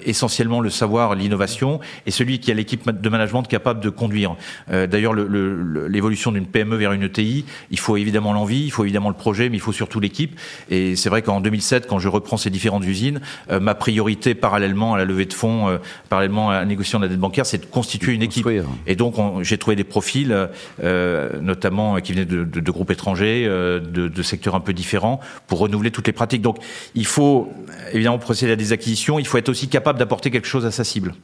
essentiellement 0.06 0.35
le 0.44 0.70
savoir, 0.70 1.16
l'innovation, 1.16 1.80
et 2.06 2.12
celui 2.12 2.40
qui 2.40 2.52
a 2.52 2.54
l'équipe 2.54 2.90
de 2.90 3.10
management 3.10 3.44
capable 3.44 3.80
de 3.80 3.90
conduire. 3.90 4.36
D'ailleurs, 4.70 5.14
l'évolution 5.14 6.32
d'une 6.32 6.46
PME 6.46 6.76
vers 6.76 6.92
une 6.92 7.04
ETI, 7.04 7.46
il 7.72 7.80
faut 7.80 7.98
évidemment 7.98 8.34
l'envie, 8.34 8.64
il 8.64 8.72
faut 8.72 8.84
évidemment 8.84 9.10
le 9.10 9.16
projet, 9.16 9.50
mais 9.50 9.58
il 9.58 9.62
faut 9.62 9.72
surtout 9.72 10.00
l'équipe. 10.00 10.40
Et 10.70 10.96
c'est 10.96 11.10
vrai 11.10 11.22
qu'en 11.22 11.42
2007, 11.42 11.88
quand 11.88 12.00
je 12.00 12.08
reprends 12.08 12.38
ces 12.38 12.50
différentes 12.50 12.86
usines, 12.86 13.22
ma 13.50 13.76
priorité 13.76 14.36
parallèlement 14.36 14.94
à 14.94 14.98
la 14.98 15.06
levée 15.06 15.26
de 15.26 15.34
fonds, 15.34 15.80
parallèlement 16.10 16.52
à 16.52 16.66
négociation 16.66 17.00
de 17.00 17.06
la 17.06 17.10
dette 17.10 17.20
bancaire, 17.20 17.46
c'est 17.46 17.60
de 17.60 17.66
constituer 17.66 18.14
une 18.14 18.22
équipe. 18.22 18.48
Et 18.88 18.96
donc, 18.96 19.16
j'ai 19.42 19.58
trouvé 19.58 19.76
des 19.76 19.84
profils, 19.84 20.36
euh, 20.84 21.42
notamment 21.42 21.96
euh, 21.96 22.00
qui 22.00 22.14
venaient 22.14 22.26
de, 22.26 22.44
de, 22.44 22.60
de 22.60 22.72
groupes 22.72 22.92
étrangers, 22.92 23.46
euh, 23.48 23.80
de, 23.80 24.08
de, 24.08 24.24
secteurs 24.24 24.56
un 24.56 24.60
peu 24.60 24.74
différents, 24.74 25.20
pour 25.48 25.60
renouveler 25.60 25.92
toutes 25.92 26.08
les 26.08 26.14
pratiques. 26.14 26.42
Donc, 26.42 26.58
il 26.96 27.06
faut 27.06 27.52
évidemment 27.94 28.18
procéder 28.18 28.54
à 28.54 28.56
des 28.56 28.74
acquisitions. 28.74 29.20
Il 29.20 29.28
faut 29.28 29.38
être 29.38 29.50
aussi 29.50 29.68
capable 29.68 30.00
d'apporter 30.00 30.15
quelque 30.22 30.48
chose 30.48 30.66
à 30.66 30.72
sa 30.72 30.84
cible, 30.84 31.16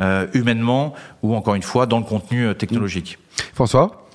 euh, 0.00 0.26
humainement 0.34 0.94
ou 1.22 1.34
encore 1.34 1.54
une 1.54 1.62
fois 1.62 1.86
dans 1.86 1.98
le 1.98 2.04
contenu 2.04 2.46
euh, 2.46 2.54
technologique. 2.54 3.18
François? 3.54 4.06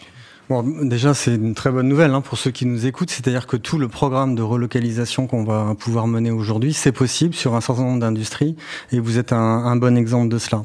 Bon, 0.47 0.63
déjà, 0.83 1.15
c'est 1.15 1.33
une 1.33 1.56
très 1.56 1.71
bonne 1.71 1.88
nouvelle 1.88 2.12
hein, 2.12 2.21
pour 2.21 2.38
ceux 2.38 2.51
qui 2.51 2.67
nous 2.67 2.85
écoutent, 2.85 3.09
c'est-à-dire 3.09 3.47
que 3.47 3.57
tout 3.57 3.79
le 3.79 3.88
programme 3.88 4.35
de 4.35 4.44
relocalisation 4.44 5.25
qu'on 5.25 5.44
va 5.44 5.73
pouvoir 5.73 6.06
mener 6.06 6.29
aujourd'hui, 6.29 6.71
c'est 6.71 6.91
possible 6.91 7.33
sur 7.33 7.56
un 7.56 7.62
certain 7.62 7.81
nombre 7.81 8.00
d'industries, 8.00 8.56
et 8.91 9.00
vous 9.00 9.17
êtes 9.17 9.33
un, 9.33 9.38
un 9.39 9.75
bon 9.75 9.97
exemple 9.97 10.29
de 10.29 10.38
cela. 10.38 10.63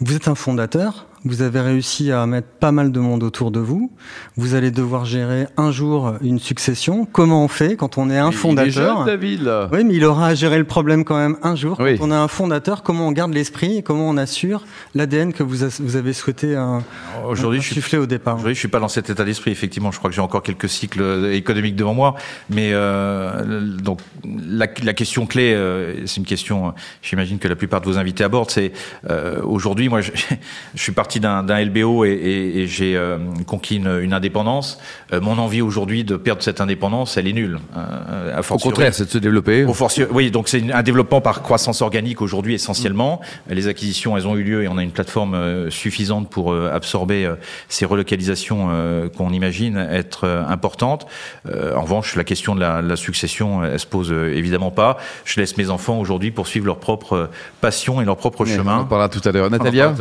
Vous 0.00 0.16
êtes 0.16 0.26
un 0.26 0.34
fondateur, 0.34 1.06
vous 1.24 1.42
avez 1.42 1.60
réussi 1.60 2.12
à 2.12 2.24
mettre 2.26 2.48
pas 2.48 2.72
mal 2.72 2.92
de 2.92 3.00
monde 3.00 3.22
autour 3.22 3.50
de 3.50 3.60
vous. 3.60 3.90
Vous 4.36 4.54
allez 4.54 4.70
devoir 4.70 5.04
gérer 5.04 5.46
un 5.56 5.70
jour 5.70 6.14
une 6.22 6.38
succession. 6.38 7.04
Comment 7.04 7.44
on 7.44 7.48
fait 7.48 7.76
quand 7.76 7.98
on 7.98 8.08
est 8.08 8.18
un 8.18 8.30
fondateur 8.30 9.04
David, 9.04 9.42
là. 9.42 9.68
Oui, 9.72 9.84
mais 9.84 9.94
il 9.94 10.04
aura 10.04 10.28
à 10.28 10.34
gérer 10.34 10.58
le 10.58 10.64
problème 10.64 11.04
quand 11.04 11.16
même 11.16 11.36
un 11.42 11.56
jour. 11.56 11.76
Quand 11.76 11.84
on 12.00 12.10
est 12.10 12.14
un 12.14 12.28
fondateur, 12.28 12.82
comment 12.82 13.08
on 13.08 13.12
garde 13.12 13.34
l'esprit 13.34 13.78
et 13.78 13.82
comment 13.82 14.08
on 14.08 14.16
assure 14.16 14.64
l'ADN 14.94 15.32
que 15.32 15.42
vous, 15.42 15.66
vous, 15.80 15.96
avez 15.96 16.12
souhaité 16.12 16.56
un, 16.56 16.82
aujourd'hui, 17.26 17.60
insuffler 17.60 17.98
au 17.98 18.06
départ 18.06 18.36
Aujourd'hui, 18.36 18.54
je 18.54 18.60
suis 18.60 18.68
pas 18.68 18.80
dans 18.80 18.88
cet 18.88 19.10
état 19.10 19.24
d'esprit. 19.24 19.50
Effectivement, 19.50 19.90
je 19.92 19.98
crois 19.98 20.08
que 20.08 20.16
j'ai 20.16 20.22
encore 20.22 20.42
quelques 20.42 20.68
cycles 20.68 21.30
économiques 21.32 21.76
devant 21.76 21.94
moi. 21.94 22.14
Mais 22.48 22.70
euh, 22.72 23.66
donc 23.78 24.00
la, 24.24 24.66
la, 24.82 24.94
question 24.94 25.26
clé, 25.26 25.52
euh, 25.52 26.06
c'est 26.06 26.16
une 26.16 26.26
question. 26.26 26.72
J'imagine 27.02 27.38
que 27.38 27.48
la 27.48 27.56
plupart 27.56 27.80
de 27.80 27.86
vos 27.86 27.98
invités 27.98 28.24
abordent. 28.24 28.50
C'est 28.50 28.72
euh, 29.08 29.42
aujourd'hui, 29.42 29.88
moi, 29.88 30.00
je, 30.00 30.12
je 30.74 30.82
suis 30.82 30.92
parti 30.92 31.09
d'un 31.18 31.64
LBO 31.64 32.04
et, 32.04 32.10
et, 32.10 32.60
et 32.60 32.66
j'ai 32.66 32.96
euh, 32.96 33.18
conquis 33.46 33.76
une, 33.76 34.00
une 34.00 34.12
indépendance. 34.12 34.78
Euh, 35.12 35.20
mon 35.20 35.38
envie 35.38 35.62
aujourd'hui 35.62 36.04
de 36.04 36.16
perdre 36.16 36.42
cette 36.42 36.60
indépendance, 36.60 37.16
elle 37.16 37.26
est 37.26 37.32
nulle. 37.32 37.58
Euh, 37.76 38.38
à 38.38 38.52
Au 38.52 38.58
contraire, 38.58 38.94
c'est 38.94 39.06
de 39.06 39.10
se 39.10 39.18
développer. 39.18 39.64
Au 39.64 39.74
oui, 40.12 40.30
donc 40.30 40.48
c'est 40.48 40.70
un 40.72 40.82
développement 40.82 41.20
par 41.20 41.42
croissance 41.42 41.82
organique 41.82 42.22
aujourd'hui 42.22 42.54
essentiellement. 42.54 43.20
Mmh. 43.48 43.54
Les 43.54 43.66
acquisitions, 43.66 44.16
elles 44.16 44.28
ont 44.28 44.36
eu 44.36 44.44
lieu 44.44 44.62
et 44.62 44.68
on 44.68 44.78
a 44.78 44.82
une 44.82 44.92
plateforme 44.92 45.70
suffisante 45.70 46.30
pour 46.30 46.54
absorber 46.54 47.32
ces 47.68 47.84
relocalisations 47.86 48.68
qu'on 49.16 49.30
imagine 49.30 49.76
être 49.76 50.28
importantes. 50.48 51.06
en 51.46 51.80
revanche, 51.80 52.16
la 52.16 52.24
question 52.24 52.54
de 52.54 52.60
la, 52.60 52.82
la, 52.82 52.96
succession, 52.96 53.64
elle 53.64 53.78
se 53.78 53.86
pose 53.86 54.12
évidemment 54.12 54.70
pas. 54.70 54.98
Je 55.24 55.40
laisse 55.40 55.56
mes 55.56 55.70
enfants 55.70 55.98
aujourd'hui 55.98 56.30
poursuivre 56.30 56.66
leur 56.66 56.78
propre 56.78 57.30
passion 57.60 58.00
et 58.00 58.04
leur 58.04 58.16
propre 58.16 58.44
oui, 58.44 58.54
chemin. 58.54 58.78
On 58.78 58.80
en 58.82 58.84
parlera 58.84 59.08
tout 59.08 59.26
à 59.26 59.32
l'heure. 59.32 59.50
Natalia 59.50 59.94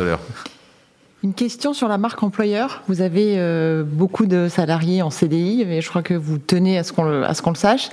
une 1.24 1.34
question 1.34 1.74
sur 1.74 1.88
la 1.88 1.98
marque 1.98 2.24
employeur. 2.24 2.82
Vous 2.88 3.02
avez 3.02 3.36
euh, 3.38 3.84
beaucoup 3.84 4.26
de 4.26 4.48
salariés 4.48 5.02
en 5.02 5.10
CDI, 5.10 5.66
mais 5.68 5.82
je 5.82 5.90
crois 5.90 6.02
que 6.02 6.14
vous 6.14 6.38
tenez 6.38 6.78
à 6.78 6.84
ce 6.84 6.94
qu'on 6.94 7.04
le 7.04 7.56
sache. 7.56 7.90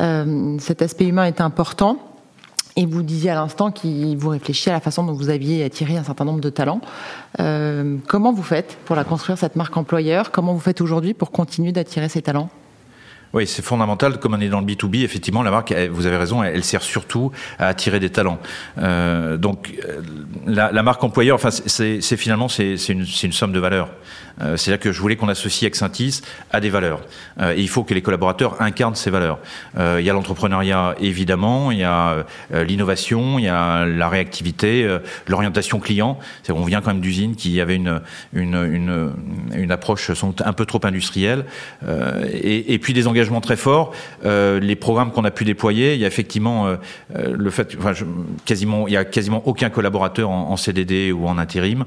Euh, 0.00 0.56
cet 0.58 0.82
aspect 0.82 1.06
humain 1.06 1.24
est 1.24 1.40
important. 1.40 1.98
Et 2.76 2.86
vous 2.86 3.02
disiez 3.02 3.30
à 3.30 3.34
l'instant 3.34 3.72
qu'il 3.72 4.16
vous 4.16 4.28
réfléchiez 4.28 4.70
à 4.70 4.76
la 4.76 4.80
façon 4.80 5.02
dont 5.02 5.12
vous 5.12 5.28
aviez 5.28 5.64
attiré 5.64 5.96
un 5.96 6.04
certain 6.04 6.24
nombre 6.24 6.40
de 6.40 6.50
talents. 6.50 6.80
Euh, 7.40 7.96
comment 8.06 8.32
vous 8.32 8.44
faites 8.44 8.78
pour 8.84 8.94
la 8.94 9.02
construire 9.02 9.36
cette 9.36 9.56
marque 9.56 9.76
employeur? 9.76 10.30
Comment 10.30 10.54
vous 10.54 10.60
faites 10.60 10.80
aujourd'hui 10.80 11.12
pour 11.12 11.32
continuer 11.32 11.72
d'attirer 11.72 12.08
ces 12.08 12.22
talents? 12.22 12.48
Oui, 13.32 13.46
c'est 13.46 13.62
fondamental. 13.62 14.18
Comme 14.18 14.34
on 14.34 14.40
est 14.40 14.48
dans 14.48 14.60
le 14.60 14.66
B2B, 14.66 15.04
effectivement, 15.04 15.42
la 15.44 15.52
marque, 15.52 15.72
vous 15.72 16.06
avez 16.06 16.16
raison, 16.16 16.42
elle, 16.42 16.64
sert 16.64 16.82
surtout 16.82 17.30
à 17.60 17.68
attirer 17.68 18.00
des 18.00 18.10
talents. 18.10 18.40
Euh, 18.78 19.36
donc, 19.36 19.72
euh, 19.84 20.00
la, 20.46 20.82
marque 20.82 21.04
employeur, 21.04 21.36
enfin, 21.36 21.50
c'est 21.50 22.16
finalement 22.16 22.48
c'est 22.48 22.74
une, 22.88 23.32
somme 23.32 23.52
de 23.52 23.60
valeurs. 23.60 23.88
Euh, 24.40 24.56
C'est-à-dire 24.56 24.80
que 24.80 24.90
je 24.90 25.00
voulais 25.00 25.16
qu'on 25.16 25.28
associe 25.28 25.68
Excentis 25.68 26.22
à 26.50 26.60
des 26.60 26.70
valeurs. 26.70 27.02
Et 27.40 27.60
il 27.60 27.68
faut 27.68 27.84
que 27.84 27.94
les 27.94 28.02
collaborateurs 28.02 28.60
incarnent 28.60 28.96
ces 28.96 29.10
valeurs. 29.10 29.38
Il 29.78 30.04
y 30.04 30.10
a 30.10 30.12
l'entrepreneuriat, 30.12 30.96
évidemment, 31.00 31.70
il 31.70 31.78
y 31.78 31.84
a 31.84 32.24
l'innovation, 32.52 33.38
il 33.38 33.44
y 33.44 33.48
a 33.48 33.84
la 33.86 34.08
réactivité, 34.08 34.98
l'orientation 35.28 35.78
client. 35.78 36.18
On 36.48 36.64
vient 36.64 36.80
quand 36.80 36.92
même 36.92 37.00
d'usines 37.00 37.36
qui 37.36 37.60
avaient 37.60 37.76
une, 37.76 39.70
approche 39.70 40.10
un 40.44 40.52
peu 40.52 40.66
trop 40.66 40.80
industrielle. 40.84 41.44
Et 42.32 42.78
puis 42.80 42.92
des 42.92 43.06
engagements 43.06 43.19
engagements 43.20 43.40
très 43.42 43.56
forts. 43.56 43.92
Euh, 44.24 44.60
les 44.60 44.76
programmes 44.76 45.12
qu'on 45.12 45.24
a 45.24 45.30
pu 45.30 45.44
déployer, 45.44 45.94
il 45.94 46.00
y 46.00 46.04
a 46.04 46.06
effectivement 46.06 46.66
euh, 46.66 46.76
euh, 47.14 47.36
le 47.36 47.50
fait, 47.50 47.76
quasiment, 48.46 48.88
il 48.88 48.94
y 48.94 48.96
a 48.96 49.04
quasiment 49.04 49.42
aucun 49.46 49.68
collaborateur 49.68 50.30
en, 50.30 50.56
CDD 50.56 51.12
ou 51.12 51.26
en 51.26 51.38
intérim. 51.38 51.84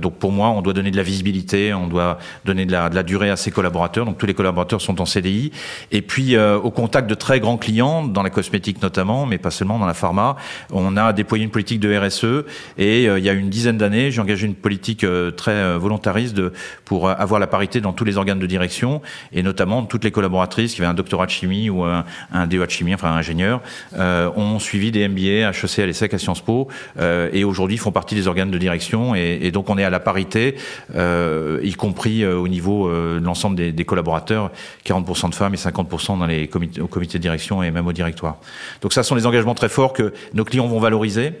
Donc 0.00 0.18
pour 0.18 0.30
moi, 0.30 0.50
on 0.50 0.62
doit 0.62 0.72
donner 0.72 0.90
de 0.92 0.96
la 0.96 1.02
visibilité, 1.02 1.74
on 1.74 1.88
doit 1.88 2.18
donner 2.44 2.66
de 2.66 2.72
la, 2.72 3.02
durée 3.02 3.30
à 3.30 3.36
ses 3.36 3.50
collaborateurs. 3.50 4.04
Donc 4.04 4.18
tous 4.18 4.26
les 4.26 4.34
collaborateurs 4.34 4.80
sont 4.80 5.00
en 5.00 5.06
CDI. 5.06 5.50
Et 5.90 6.02
puis 6.02 6.38
au 6.38 6.70
contact 6.70 7.08
de 7.10 7.14
très 7.14 7.40
grands 7.40 7.56
clients, 7.56 8.04
dans 8.04 8.22
la 8.22 8.30
cosmétique 8.30 8.80
notamment, 8.82 9.26
mais 9.26 9.38
pas 9.38 9.50
seulement 9.50 9.78
dans 9.78 9.86
la 9.86 9.94
pharma, 9.94 10.36
on 10.72 10.96
a 10.96 11.12
déployé 11.12 11.44
une 11.44 11.50
politique 11.50 11.80
de 11.80 11.96
RSE. 11.96 12.44
Et 12.78 13.04
il 13.04 13.24
y 13.24 13.28
a 13.28 13.32
une 13.32 13.50
dizaine 13.50 13.78
d'années, 13.78 14.12
j'ai 14.12 14.20
engagé 14.20 14.46
une 14.46 14.54
politique 14.54 15.04
très 15.36 15.76
volontariste 15.78 16.34
de, 16.34 16.52
pour 16.84 17.10
avoir 17.10 17.40
la 17.40 17.48
parité 17.48 17.80
dans 17.80 17.92
tous 17.92 18.04
les 18.04 18.18
organes 18.18 18.38
de 18.38 18.46
direction 18.46 19.02
et 19.32 19.42
notamment 19.42 19.84
toutes 19.84 20.04
les 20.04 20.12
collaboratrices 20.12 20.55
qui 20.64 20.80
avaient 20.80 20.90
un 20.90 20.94
doctorat 20.94 21.26
de 21.26 21.30
chimie 21.30 21.70
ou 21.70 21.84
un, 21.84 22.04
un 22.32 22.46
DEA 22.46 22.66
de 22.66 22.70
chimie, 22.70 22.94
enfin 22.94 23.12
un 23.12 23.16
ingénieur, 23.16 23.60
euh, 23.96 24.30
ont 24.36 24.58
suivi 24.58 24.90
des 24.90 25.06
MBA, 25.08 25.50
HEC, 25.50 25.78
à 25.78 25.86
l'ESSEC, 25.86 26.14
à 26.14 26.18
Sciences 26.18 26.40
Po 26.40 26.68
euh, 26.98 27.28
et 27.32 27.44
aujourd'hui 27.44 27.76
font 27.76 27.92
partie 27.92 28.14
des 28.14 28.28
organes 28.28 28.50
de 28.50 28.58
direction 28.58 29.14
et, 29.14 29.50
donc 29.50 29.70
on 29.70 29.78
est 29.78 29.84
à 29.84 29.90
la 29.90 30.00
parité, 30.00 30.56
euh, 30.94 31.60
y 31.62 31.72
compris 31.74 32.26
au 32.26 32.48
niveau 32.48 32.90
de 32.90 33.20
l'ensemble 33.22 33.56
des, 33.56 33.72
des 33.72 33.84
collaborateurs, 33.84 34.50
40% 34.84 35.30
de 35.30 35.34
femmes 35.34 35.54
et 35.54 35.58
50% 35.58 36.18
dans 36.18 36.26
les 36.26 36.48
comités, 36.48 36.80
au 36.80 36.86
comité 36.86 37.18
de 37.18 37.22
direction 37.22 37.62
et 37.62 37.70
même 37.70 37.86
au 37.86 37.92
directoire. 37.92 38.36
Donc 38.80 38.92
ça 38.92 39.02
sont 39.02 39.16
des 39.16 39.26
engagements 39.26 39.54
très 39.54 39.68
forts 39.68 39.92
que 39.92 40.12
nos 40.34 40.44
clients 40.44 40.66
vont 40.66 40.80
valoriser 40.80 41.32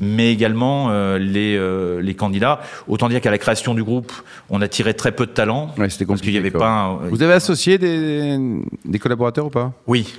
mais 0.00 0.32
également 0.32 0.88
euh, 0.90 1.18
les, 1.18 1.56
euh, 1.56 2.00
les 2.00 2.14
candidats. 2.14 2.60
Autant 2.88 3.08
dire 3.08 3.20
qu'à 3.20 3.30
la 3.30 3.38
création 3.38 3.74
du 3.74 3.82
groupe, 3.82 4.12
on 4.50 4.60
a 4.62 4.68
tiré 4.68 4.94
très 4.94 5.12
peu 5.12 5.26
de 5.26 5.30
talents. 5.32 5.74
Ouais, 5.78 5.88
c'était 5.90 6.04
parce 6.06 6.20
qu'il 6.20 6.32
n'y 6.32 6.38
avait 6.38 6.50
compliqué, 6.50 6.58
pas. 6.64 7.06
un- 7.06 7.08
Vous 7.08 7.22
avez 7.22 7.32
associé 7.34 7.78
des, 7.78 8.38
des 8.84 8.98
collaborateurs 8.98 9.46
ou 9.46 9.50
pas? 9.50 9.72
Oui. 9.86 10.14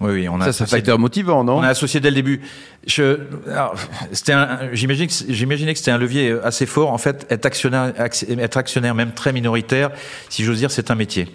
Oui, 0.00 0.10
oui, 0.12 0.28
on 0.28 0.40
a 0.40 0.46
Ça, 0.46 0.52
c'est 0.52 0.64
un 0.64 0.66
facteur 0.66 0.98
motivant, 0.98 1.44
non 1.44 1.58
On 1.58 1.62
a 1.62 1.68
associé 1.68 2.00
dès 2.00 2.08
le 2.10 2.16
début. 2.16 2.40
Je, 2.88 3.18
alors, 3.48 3.74
c'était 4.10 4.32
un- 4.32 4.58
j'imagine 4.72 5.06
que- 5.06 5.12
j'imaginais 5.32 5.72
que 5.74 5.78
c'était 5.78 5.92
un 5.92 5.98
levier 5.98 6.36
assez 6.42 6.66
fort. 6.66 6.90
En 6.92 6.98
fait, 6.98 7.24
être 7.30 7.46
actionnaire, 7.46 7.92
être 7.96 8.56
actionnaire 8.56 8.94
même 8.96 9.12
très 9.12 9.32
minoritaire, 9.32 9.90
si 10.28 10.42
j'ose 10.42 10.58
dire, 10.58 10.72
c'est 10.72 10.90
un 10.90 10.96
métier. 10.96 11.28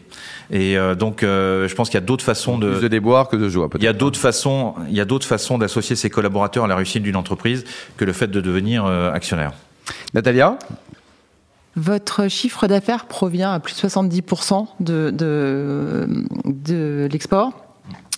Et 0.51 0.77
euh, 0.77 0.95
donc, 0.95 1.23
euh, 1.23 1.67
je 1.69 1.75
pense 1.75 1.87
qu'il 1.89 1.95
y 1.99 2.03
a 2.03 2.05
d'autres 2.05 2.25
façons 2.25 2.57
de, 2.57 2.71
Plus 2.71 2.81
de 2.81 2.87
déboire 2.89 3.29
que 3.29 3.37
de 3.37 3.47
joie, 3.47 3.69
peut-être. 3.69 3.81
il 3.83 3.85
y 3.85 3.89
a 3.89 3.93
d'autres 3.93 4.19
façons, 4.19 4.75
il 4.89 4.95
y 4.95 5.01
a 5.01 5.05
d'autres 5.05 5.27
façons 5.27 5.57
d'associer 5.57 5.95
ses 5.95 6.09
collaborateurs 6.09 6.65
à 6.65 6.67
la 6.67 6.75
réussite 6.75 7.03
d'une 7.03 7.15
entreprise 7.15 7.63
que 7.95 8.03
le 8.03 8.11
fait 8.13 8.27
de 8.27 8.41
devenir 8.41 8.85
euh, 8.85 9.11
actionnaire. 9.13 9.53
Natalia 10.13 10.57
Votre 11.75 12.27
chiffre 12.27 12.67
d'affaires 12.67 13.05
provient 13.05 13.51
à 13.53 13.59
plus 13.59 13.73
de 13.75 13.79
70% 13.87 14.67
de, 14.79 15.11
de, 15.11 16.07
de 16.45 17.07
l'export? 17.11 17.53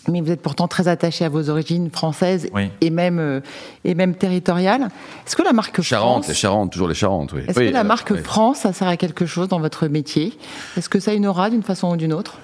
Mais 0.07 0.21
vous 0.21 0.31
êtes 0.31 0.41
pourtant 0.41 0.67
très 0.67 0.87
attaché 0.87 1.25
à 1.25 1.29
vos 1.29 1.49
origines 1.49 1.89
françaises 1.91 2.47
Oui. 2.53 2.69
et 2.81 2.89
même 2.89 3.19
euh, 3.19 3.41
et 3.83 3.93
même 3.95 4.15
territoriales. 4.15 4.87
Est-ce 5.27 5.35
que 5.35 5.43
la 5.43 5.53
marque 5.53 5.81
Charente, 5.81 6.23
France, 6.23 6.27
les 6.29 6.33
Charentes, 6.33 6.71
toujours 6.71 6.87
les 6.87 6.95
Charentes, 6.95 7.33
oui. 7.33 7.41
est-ce 7.47 7.59
Oui, 7.59 7.67
que 7.67 7.73
la 7.73 7.83
marque. 7.83 8.15
France, 8.23 8.59
ça 8.59 8.73
sert 8.73 8.87
à 8.87 8.97
quelque 8.97 9.25
chose 9.25 9.47
dans 9.49 9.59
votre 9.59 9.87
métier? 9.87 10.33
Est-ce 10.77 10.89
que 10.89 10.99
ça 10.99 11.11
a 11.11 11.13
une 11.13 11.27
aura 11.27 11.49
d'une 11.49 11.63
façon 11.63 11.91
ou 11.91 11.95
d'une 11.97 12.13
autre? 12.13 12.37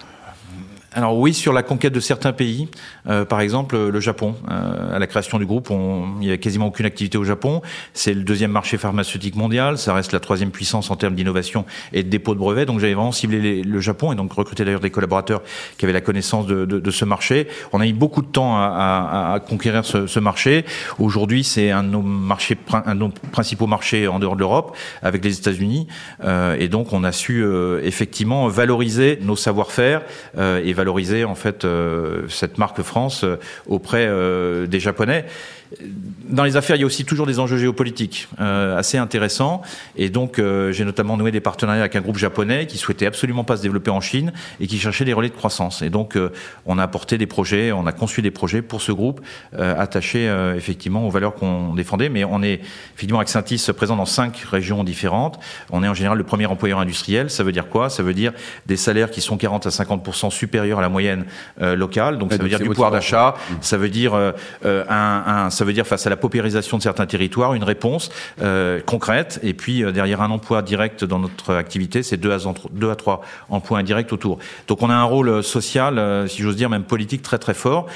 Alors 0.97 1.17
oui, 1.17 1.33
sur 1.33 1.51
la 1.51 1.61
conquête 1.61 1.91
de 1.91 1.99
certains 1.99 2.31
pays, 2.31 2.69
euh, 3.09 3.25
par 3.25 3.41
exemple 3.41 3.75
le 3.77 3.99
Japon. 3.99 4.33
Euh, 4.49 4.95
à 4.95 4.97
la 4.97 5.07
création 5.07 5.37
du 5.39 5.45
groupe, 5.45 5.69
on, 5.69 6.05
il 6.21 6.27
n'y 6.27 6.31
a 6.31 6.37
quasiment 6.37 6.67
aucune 6.67 6.85
activité 6.85 7.17
au 7.17 7.25
Japon. 7.25 7.61
C'est 7.93 8.13
le 8.13 8.23
deuxième 8.23 8.51
marché 8.51 8.77
pharmaceutique 8.77 9.35
mondial. 9.35 9.77
Ça 9.77 9.93
reste 9.93 10.13
la 10.13 10.21
troisième 10.21 10.51
puissance 10.51 10.89
en 10.91 10.95
termes 10.95 11.15
d'innovation 11.15 11.65
et 11.91 12.01
de 12.01 12.07
dépôt 12.09 12.33
de 12.33 12.39
brevets. 12.39 12.65
Donc 12.65 12.79
j'avais 12.79 12.93
vraiment 12.93 13.11
ciblé 13.11 13.61
le 13.61 13.79
Japon 13.81 14.13
et 14.13 14.15
donc 14.15 14.31
recruté 14.31 14.63
d'ailleurs 14.63 14.79
des 14.79 14.89
collaborateurs 14.89 15.41
qui 15.77 15.83
avaient 15.83 15.91
la 15.91 15.99
connaissance 15.99 16.47
de, 16.47 16.63
de- 16.63 16.79
de 16.79 16.91
ce 16.91 17.03
marché. 17.03 17.47
On 17.73 17.81
a 17.81 17.83
mis 17.83 17.91
beaucoup 17.91 18.21
de 18.21 18.27
temps 18.27 18.55
à, 18.55 18.61
à- 18.61 19.33
à 19.33 19.39
conquérir 19.41 19.83
ce, 19.83 20.07
ce 20.07 20.19
marché. 20.21 20.63
Aujourd'hui, 20.97 21.43
c'est 21.43 21.71
un 21.71 21.83
de 21.83 21.89
nos 21.89 22.01
marchés, 22.03 22.57
un 22.71 22.95
de 22.95 22.99
nos 23.01 23.09
principaux 23.33 23.67
marchés 23.67 24.07
en 24.07 24.19
dehors 24.19 24.35
de 24.35 24.39
l'Europe, 24.39 24.77
avec 25.03 25.25
les 25.25 25.37
États-Unis. 25.37 25.87
Euh, 26.23 26.55
et 26.57 26.69
donc 26.69 26.93
on 26.93 27.03
a 27.03 27.11
su 27.11 27.43
euh, 27.43 27.81
effectivement 27.83 28.47
valoriser 28.47 29.19
nos 29.21 29.35
savoir-faire 29.35 30.01
euh, 30.37 30.61
et 30.63 30.71
valoriser 30.71 30.84
en 30.89 31.35
fait 31.35 31.65
euh, 31.65 32.27
cette 32.29 32.57
marque 32.57 32.81
France 32.81 33.23
euh, 33.23 33.37
auprès 33.67 34.05
euh, 34.07 34.67
des 34.67 34.79
Japonais. 34.79 35.25
Dans 36.29 36.43
les 36.43 36.57
affaires, 36.57 36.75
il 36.75 36.79
y 36.79 36.83
a 36.83 36.85
aussi 36.85 37.05
toujours 37.05 37.25
des 37.25 37.39
enjeux 37.39 37.57
géopolitiques 37.57 38.29
assez 38.37 38.97
intéressants. 38.97 39.63
Et 39.97 40.09
donc, 40.09 40.39
j'ai 40.39 40.85
notamment 40.85 41.17
noué 41.17 41.31
des 41.31 41.41
partenariats 41.41 41.81
avec 41.81 41.95
un 41.95 42.01
groupe 42.01 42.17
japonais 42.17 42.67
qui 42.67 42.77
souhaitait 42.77 43.07
absolument 43.07 43.43
pas 43.43 43.57
se 43.57 43.63
développer 43.63 43.89
en 43.89 43.99
Chine 43.99 44.31
et 44.61 44.67
qui 44.67 44.77
cherchait 44.77 45.05
des 45.05 45.11
relais 45.11 45.29
de 45.29 45.33
croissance. 45.33 45.81
Et 45.81 45.89
donc, 45.89 46.17
on 46.65 46.77
a 46.77 46.83
apporté 46.83 47.17
des 47.17 47.25
projets, 47.25 47.71
on 47.71 47.87
a 47.87 47.91
conçu 47.91 48.21
des 48.21 48.31
projets 48.31 48.61
pour 48.61 48.81
ce 48.81 48.91
groupe 48.91 49.21
attachés 49.57 50.31
effectivement 50.55 51.05
aux 51.07 51.09
valeurs 51.09 51.33
qu'on 51.33 51.73
défendait. 51.73 52.09
Mais 52.09 52.23
on 52.23 52.43
est 52.43 52.61
effectivement 52.93 53.19
Accentis 53.19 53.67
présent 53.75 53.97
dans 53.97 54.05
cinq 54.05 54.37
régions 54.37 54.83
différentes. 54.83 55.39
On 55.71 55.83
est 55.83 55.87
en 55.87 55.95
général 55.95 56.17
le 56.17 56.23
premier 56.23 56.45
employeur 56.45 56.79
industriel. 56.79 57.29
Ça 57.29 57.43
veut 57.43 57.51
dire 57.51 57.67
quoi? 57.67 57.89
Ça 57.89 58.03
veut 58.03 58.13
dire 58.13 58.33
des 58.67 58.77
salaires 58.77 59.09
qui 59.09 59.19
sont 59.19 59.35
40 59.35 59.65
à 59.65 59.71
50 59.71 59.95
supérieurs 60.31 60.74
à 60.79 60.81
la 60.81 60.89
moyenne 60.89 61.25
euh, 61.61 61.75
locale. 61.75 62.17
Donc, 62.17 62.31
Ouais, 62.31 62.37
ça 62.37 62.43
veut 62.43 62.49
dire 62.49 62.59
du 62.59 62.69
pouvoir 62.69 62.91
d'achat. 62.91 63.35
Ça 63.61 63.77
veut 63.77 63.89
dire 63.89 64.13
euh, 64.13 64.31
un, 64.89 65.23
un- 65.45 65.49
ça 65.49 65.65
veut 65.65 65.73
dire 65.73 65.85
face 65.87 66.05
à 66.07 66.09
la 66.09 66.17
paupérisation 66.17 66.77
de 66.77 66.83
certains 66.83 67.05
territoires, 67.05 67.53
une 67.53 67.63
réponse 67.63 68.09
euh, 68.41 68.79
concrète. 68.85 69.39
Et 69.43 69.53
puis 69.53 69.83
euh, 69.83 69.91
derrière 69.91 70.21
un 70.21 70.31
emploi 70.31 70.61
direct 70.61 71.03
dans 71.03 71.19
notre 71.19 71.53
activité, 71.55 72.03
c'est 72.03 72.17
deux 72.17 72.31
à, 72.31 72.37
deux 72.71 72.89
à 72.89 72.95
trois 72.95 73.21
emplois 73.49 73.79
indirects 73.79 74.11
autour. 74.13 74.39
Donc 74.67 74.81
on 74.81 74.89
a 74.89 74.95
un 74.95 75.03
rôle 75.03 75.43
social, 75.43 76.25
si 76.29 76.41
j'ose 76.41 76.55
dire, 76.55 76.69
même 76.69 76.83
politique 76.83 77.21
très 77.21 77.37
très 77.37 77.53
fort. 77.53 77.87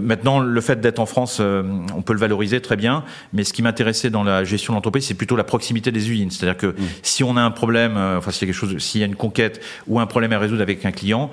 Maintenant, 0.00 0.38
le 0.38 0.60
fait 0.60 0.80
d'être 0.80 1.00
en 1.00 1.06
France, 1.06 1.40
on 1.40 2.02
peut 2.02 2.12
le 2.12 2.18
valoriser 2.20 2.60
très 2.60 2.76
bien. 2.76 3.02
Mais 3.32 3.42
ce 3.42 3.52
qui 3.52 3.62
m'intéressait 3.62 4.10
dans 4.10 4.22
la 4.22 4.44
gestion 4.44 4.72
de 4.72 4.76
l'entreprise, 4.76 5.06
c'est 5.06 5.14
plutôt 5.14 5.34
la 5.36 5.42
proximité 5.44 5.90
des 5.90 6.08
usines. 6.10 6.30
C'est-à-dire 6.30 6.56
que 6.56 6.74
si 7.02 7.24
on 7.24 7.36
a 7.36 7.42
un 7.42 7.50
problème, 7.50 7.96
enfin 8.16 8.30
s'il 8.30 8.46
y 8.46 8.50
a 8.50 8.54
quelque 8.54 8.60
chose, 8.60 8.78
s'il 8.78 9.00
y 9.00 9.04
a 9.04 9.06
une 9.06 9.16
conquête 9.16 9.60
ou 9.88 9.98
un 9.98 10.06
problème 10.06 10.32
à 10.32 10.38
résoudre 10.38 10.62
avec 10.62 10.84
un 10.84 10.92
client, 10.92 11.30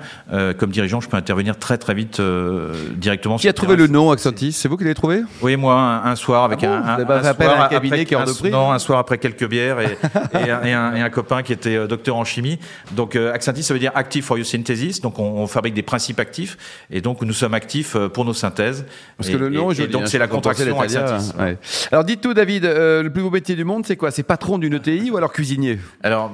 comme 0.58 0.72
dirigeant, 0.74 1.00
je 1.00 1.08
peux 1.08 1.16
intervenir 1.16 1.58
très 1.58 1.78
très 1.78 1.94
vite 1.94 2.20
euh, 2.20 2.74
directement. 2.96 3.36
Qui 3.38 3.48
a 3.48 3.52
trouvé 3.54 3.76
terrain. 3.76 3.86
le 3.86 3.92
nom 3.92 4.10
Accentis 4.10 4.52
C'est 4.52 4.68
vous 4.68 4.76
qui 4.76 4.84
l'avez 4.84 4.94
trouvé? 4.94 5.22
Oui, 5.40 5.56
moi, 5.56 5.74
un, 5.74 6.04
un 6.10 6.16
soir 6.16 6.44
avec 6.44 6.62
Ah 6.62 6.66
bon 6.66 6.72
un, 6.74 6.82
un, 7.14 7.24
appel 7.24 7.46
soir 7.46 7.60
à 7.60 7.64
un 7.64 7.68
cabinet 7.68 7.94
après- 7.94 8.04
qui 8.04 8.14
est 8.14 8.16
de 8.18 8.30
un- 8.30 8.34
prix 8.34 8.50
Non, 8.50 8.70
un 8.72 8.78
soir 8.78 8.98
après 8.98 9.16
quelques 9.18 9.48
bières 9.48 9.80
et, 9.80 9.96
et, 10.46 10.50
un, 10.50 10.62
et 10.64 10.72
un- 10.72 10.94
et 10.96 11.00
un 11.00 11.08
copain 11.10 11.42
qui 11.42 11.52
était 11.54 11.76
euh, 11.76 11.86
docteur 11.86 12.16
en 12.16 12.24
chimie. 12.24 12.58
Donc, 12.92 13.16
euh, 13.16 13.32
Accentis, 13.32 13.62
ça 13.62 13.72
veut 13.72 13.80
dire 13.80 13.92
Active 13.94 14.24
for 14.24 14.36
Your 14.36 14.46
Synthesis. 14.46 15.00
Donc, 15.00 15.18
on, 15.18 15.24
on 15.24 15.46
fabrique 15.46 15.74
des 15.74 15.82
principes 15.82 16.20
actifs 16.20 16.58
et 16.90 17.00
donc 17.00 17.22
nous 17.22 17.32
sommes 17.32 17.54
actifs 17.54 17.96
euh, 17.96 18.08
pour 18.08 18.24
nos 18.24 18.34
synthèses. 18.34 18.84
Parce 19.16 19.30
que 19.30 19.36
le 19.36 19.48
nom 19.48 19.70
et 19.72 19.86
donc 19.86 20.02
hein, 20.02 20.06
c'est 20.06 20.18
la 20.18 20.26
je 20.26 20.30
contraction 20.30 20.80
Accentis. 20.80 21.32
ouais. 21.38 21.56
Alors 21.92 22.04
dites 22.04 22.20
tout, 22.20 22.34
David, 22.34 22.64
euh, 22.64 23.02
le 23.02 23.10
plus 23.10 23.22
beau 23.22 23.30
métier 23.30 23.54
du 23.54 23.64
monde, 23.64 23.86
c'est 23.86 23.96
quoi? 23.96 24.10
C'est 24.10 24.22
patron 24.24 24.58
d'une 24.58 24.74
ETI 24.74 25.10
ou 25.10 25.16
alors 25.16 25.32
cuisinier? 25.32 25.78
Alors, 26.02 26.30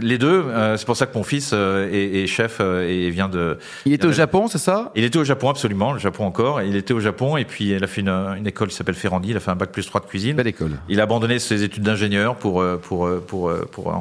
les 0.00 0.18
deux, 0.18 0.44
c'est 0.76 0.84
pour 0.86 0.96
ça 0.96 1.06
que 1.06 1.16
mon 1.16 1.24
fils 1.24 1.52
est, 1.52 2.22
est 2.22 2.26
chef 2.26 2.60
et 2.60 3.10
vient 3.10 3.28
de. 3.28 3.58
Il 3.86 3.92
était 3.92 4.06
au 4.06 4.12
Japon, 4.12 4.48
c'est 4.48 4.58
ça? 4.58 4.90
Il 4.94 5.04
était 5.04 5.18
au 5.18 5.24
Japon, 5.24 5.50
absolument, 5.50 5.92
le 5.92 5.98
Japon 5.98 6.24
encore. 6.24 6.62
Il 6.62 6.76
était 6.76 6.94
au 6.94 7.00
Japon 7.00 7.36
et 7.36 7.44
puis 7.44 7.70
il 7.70 7.82
a 7.82 7.86
fait 7.86 8.00
une, 8.00 8.08
une 8.08 8.46
école 8.46 8.68
qui 8.68 8.74
s'appelle 8.74 8.94
Ferrandi. 8.94 9.30
Il 9.30 9.36
a 9.36 9.40
fait 9.40 9.50
un 9.50 9.56
bac 9.56 9.70
plus 9.70 9.86
3 9.86 10.00
de 10.00 10.06
cuisine. 10.06 10.36
Belle 10.36 10.46
école. 10.46 10.72
Il 10.88 11.00
a 11.00 11.04
abandonné 11.04 11.38
ses 11.38 11.62
études 11.62 11.82
d'ingénieur 11.82 12.36
pour, 12.36 12.60
euh, 12.60 12.76
pour, 12.76 13.06
euh, 13.06 13.24
pour, 13.26 13.48
euh, 13.50 13.66
pour, 13.70 13.92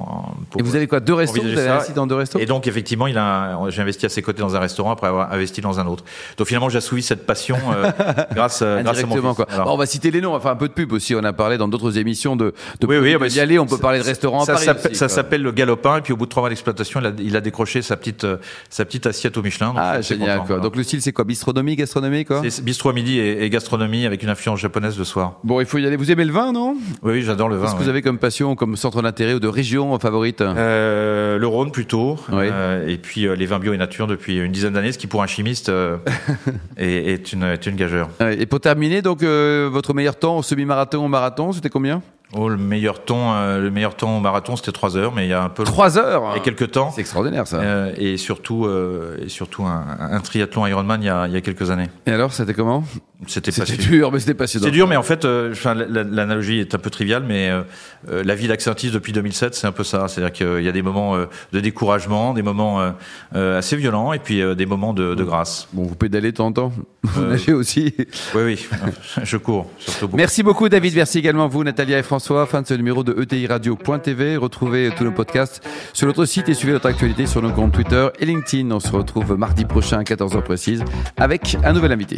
Et 0.60 0.63
vous 0.63 0.75
avez 0.75 0.88
quoi 0.88 1.00
Deux 1.00 1.13
restos 1.13 1.41
Vous 1.41 1.48
avez 1.48 1.55
ça. 1.57 1.79
site 1.81 1.96
dans 1.96 2.07
deux 2.07 2.15
restos? 2.15 2.39
Et 2.39 2.46
donc, 2.46 2.67
effectivement, 2.67 3.07
il 3.07 3.17
a, 3.17 3.60
j'ai 3.69 3.81
investi 3.81 4.05
à 4.05 4.10
ses 4.10 4.22
côtés 4.22 4.41
dans 4.41 4.55
un 4.55 4.60
restaurant 4.60 4.91
après 4.91 5.07
avoir 5.07 5.31
investi 5.31 5.62
dans 5.62 5.79
un 5.79 5.88
autre. 5.88 6.03
Donc, 6.38 6.48
finalement, 6.48 6.69
j'ai 6.69 6.77
assouvi 6.77 7.01
cette 7.01 7.25
passion 7.25 7.57
euh, 7.74 7.91
grâce, 8.34 8.63
grâce 8.63 9.03
à 9.03 9.05
mon 9.05 9.15
fils. 9.15 9.36
quoi. 9.36 9.48
On 9.65 9.77
va 9.77 9.86
citer 9.86 10.12
les 10.12 10.22
noms, 10.22 10.36
enfin 10.36 10.51
un 10.51 10.55
peu 10.55 10.67
de 10.67 10.74
pub 10.74 10.91
aussi. 10.93 11.15
On 11.15 11.24
a 11.24 11.34
parlé 11.34 11.57
dans 11.57 11.67
d'autres 11.67 11.98
émissions 11.98 12.36
de, 12.36 12.53
de 12.79 12.88
Oui, 12.88 12.98
oui, 12.98 13.13
de 13.13 13.17
bah, 13.17 13.27
y 13.27 13.39
aller. 13.39 13.60
On 13.60 13.65
peut 13.65 13.77
parler 13.77 14.00
de 14.00 14.03
restaurants 14.03 14.46
Ça 14.46 14.57
s'appelle- 14.57 14.96
ça 14.96 15.24
le 15.38 15.51
Galopin. 15.51 15.98
Et 15.98 16.01
puis, 16.01 16.13
au 16.13 16.17
bout 16.17 16.25
de 16.25 16.29
trois 16.29 16.41
mois 16.41 16.50
d'exploitation, 16.50 17.00
il 17.01 17.05
a, 17.07 17.12
il 17.19 17.36
a 17.36 17.41
décroché 17.41 17.81
sa 17.81 17.98
petite, 17.98 18.25
sa 18.69 18.86
petite 18.86 19.05
assiette 19.07 19.38
au 19.38 19.41
Michelin. 19.41 19.57
Donc, 19.66 19.76
Ah, 19.78 20.02
génial. 20.02 20.38
content, 20.40 20.48
quoi. 20.48 20.60
Donc 20.60 20.76
le 20.76 20.84
style, 20.84 21.02
c'est 21.02 21.12
quoi? 21.14 21.26
Bistronomie, 21.26 21.76
gastronomie, 21.76 22.26
quoi? 22.26 22.42
C'est 22.50 22.64
bistrot 22.64 22.90
à 22.90 22.94
midi 22.94 23.20
et, 23.20 23.44
et 23.44 23.50
gastronomie 23.50 24.06
avec 24.06 24.24
une 24.24 24.30
influence 24.30 24.60
japonaise 24.60 24.98
le 24.98 25.04
soir. 25.04 25.40
Bon, 25.44 25.60
il 25.60 25.66
faut 25.66 25.78
y 25.78 25.86
aller. 25.86 25.96
Vous 25.98 26.12
aimez 26.12 26.26
le 26.26 26.32
vin, 26.32 26.52
non? 26.52 26.76
Oui, 27.04 27.14
oui, 27.14 27.22
j'adore 27.24 27.50
le 27.50 27.56
vin. 27.56 27.64
Qu'est-ce 27.64 27.74
que 27.74 27.80
ouais. 27.80 27.84
vous 27.86 27.90
avez 27.90 28.02
comme 28.02 28.18
passion, 28.20 28.56
comme 28.56 28.76
centre 28.78 29.02
d'intérêt 29.02 29.34
ou 29.34 29.40
de 29.40 29.48
région 29.48 29.98
favorite? 30.00 30.42
Euh, 30.42 31.38
le 31.38 31.48
Rhône 31.48 31.72
plutôt, 31.72 32.18
Oui. 32.32 32.46
Euh, 32.52 32.88
et 32.88 32.98
puis 32.98 33.26
euh, 33.28 33.36
les 33.36 33.46
vins 33.46 33.60
bio 33.60 33.74
et 33.74 33.78
nature 33.78 34.08
depuis 34.08 34.38
une 34.38 34.52
dizaine 34.52 34.74
d'années, 34.74 34.92
ce 34.92 34.98
qui 34.98 35.08
pour 35.08 35.24
un 35.24 35.28
chimiste 35.28 35.70
est, 36.78 36.86
est 37.14 37.34
une, 37.34 37.44
est 37.44 37.66
une 37.66 37.76
gageure. 37.76 38.10
Et 38.38 38.46
pour 38.46 38.60
terminer, 38.60 39.02
donc 39.02 39.24
votre 39.24 39.94
meilleur 39.94 40.16
temps 40.18 40.38
au 40.38 40.44
semi-marathon 40.44 41.04
au 41.06 41.08
marathon, 41.08 41.52
c'était 41.52 41.70
combien? 41.70 42.02
Oh, 42.34 42.50
le 42.50 42.57
meilleur 42.57 43.05
temps, 43.05 43.36
euh, 43.36 43.60
le 43.60 43.72
meilleur 43.72 43.96
temps 43.96 44.17
au 44.17 44.19
marathon, 44.19 44.57
c'était 44.57 44.74
3 44.74 44.98
heures, 44.98 45.13
mais 45.13 45.25
il 45.25 45.29
y 45.29 45.34
a 45.34 45.41
un 45.41 45.50
peu 45.50 45.63
Trois 45.63 45.98
heures. 45.98 46.24
il 46.34 46.38
y 46.38 46.41
a 46.41 46.43
quelques 46.43 46.72
temps. 46.72 46.91
C'est 46.91 47.00
extraordinaire 47.01 47.48
ça. 47.48 47.62
Euh, 47.62 47.93
et 47.98 48.17
surtout, 48.17 48.65
euh, 48.65 49.17
et 49.24 49.29
surtout 49.29 49.63
un, 49.63 49.86
un 49.98 50.19
triathlon 50.19 50.67
Ironman 50.67 51.01
il 51.01 51.05
y 51.05 51.10
a, 51.10 51.27
il 51.27 51.34
y 51.34 51.38
a 51.38 51.41
quelques 51.41 51.72
années. 51.72 51.89
Et 52.05 52.12
alors, 52.12 52.34
c'était 52.34 52.53
comment? 52.53 52.84
C'était 53.25 53.51
dur, 53.77 54.12
mais 54.12 54.19
c'était 54.19 54.36
passionnant. 54.36 54.65
C'est 54.65 54.71
dur, 54.71 54.88
mais 54.88 54.95
en 54.95 55.03
fait, 55.03 55.25
euh, 55.25 55.53
l'analogie 55.65 56.59
est 56.59 56.75
un 56.75 56.77
peu 56.77 56.91
triviale, 56.91 57.24
mais 57.27 57.50
euh, 57.50 57.63
euh, 58.09 58.24
la 58.24 58.36
vie 58.36 58.47
d'Axentis 58.47 58.91
depuis 58.91 59.12
2007, 59.12 59.55
c'est 59.55 59.65
un 59.65 59.71
peu 59.71 59.83
ça. 59.83 60.07
C'est-à-dire 60.07 60.31
qu'il 60.31 60.63
y 60.63 60.69
a 60.69 60.71
des 60.71 60.83
moments 60.83 61.15
euh, 61.15 61.25
de 61.51 61.59
découragement, 61.59 62.33
des 62.33 62.43
moments 62.43 62.93
assez 63.33 63.75
violents, 63.75 64.13
et 64.13 64.19
puis 64.19 64.41
des 64.55 64.65
moments 64.65 64.93
de, 64.93 65.15
de 65.15 65.24
grâce. 65.24 65.67
Bon, 65.74 65.83
vous 65.83 65.95
pédalez 65.95 66.31
de 66.31 66.38
temps 66.38 66.47
en 66.47 66.51
temps. 66.51 66.74
Vous 67.03 67.21
nagez 67.21 67.53
aussi. 67.53 67.93
Oui, 68.36 68.41
oui, 68.43 68.67
je 69.24 69.38
cours, 69.38 69.69
surtout 69.79 70.07
beaucoup. 70.07 70.17
Merci 70.17 70.43
beaucoup, 70.43 70.69
David. 70.69 70.95
Merci 70.95 71.17
également 71.17 71.47
vous, 71.47 71.63
Natalia 71.63 71.97
et 71.97 72.03
François. 72.03 72.45
Fin 72.45 72.62
de 72.62 72.67
ce 72.67 72.75
numéro 72.75 73.03
de 73.03 73.19
ETI 73.19 73.47
Radio.tv. 73.47 74.38
Retrouvez 74.38 74.91
tous 74.95 75.03
nos 75.03 75.12
podcasts 75.12 75.67
sur 75.93 76.07
notre 76.07 76.25
site 76.25 76.50
et 76.50 76.53
suivez 76.53 76.74
notre 76.74 76.88
actualité 76.88 77.25
sur 77.25 77.41
nos 77.41 77.51
comptes 77.51 77.74
Twitter 77.74 78.09
et 78.19 78.25
LinkedIn. 78.25 78.69
On 78.71 78.79
se 78.79 78.91
retrouve 78.91 79.36
mardi 79.38 79.65
prochain 79.65 80.00
à 80.00 80.03
14h 80.03 80.43
précise 80.43 80.83
avec 81.17 81.57
un 81.63 81.74
nouvel 81.74 81.91
invité. 81.91 82.17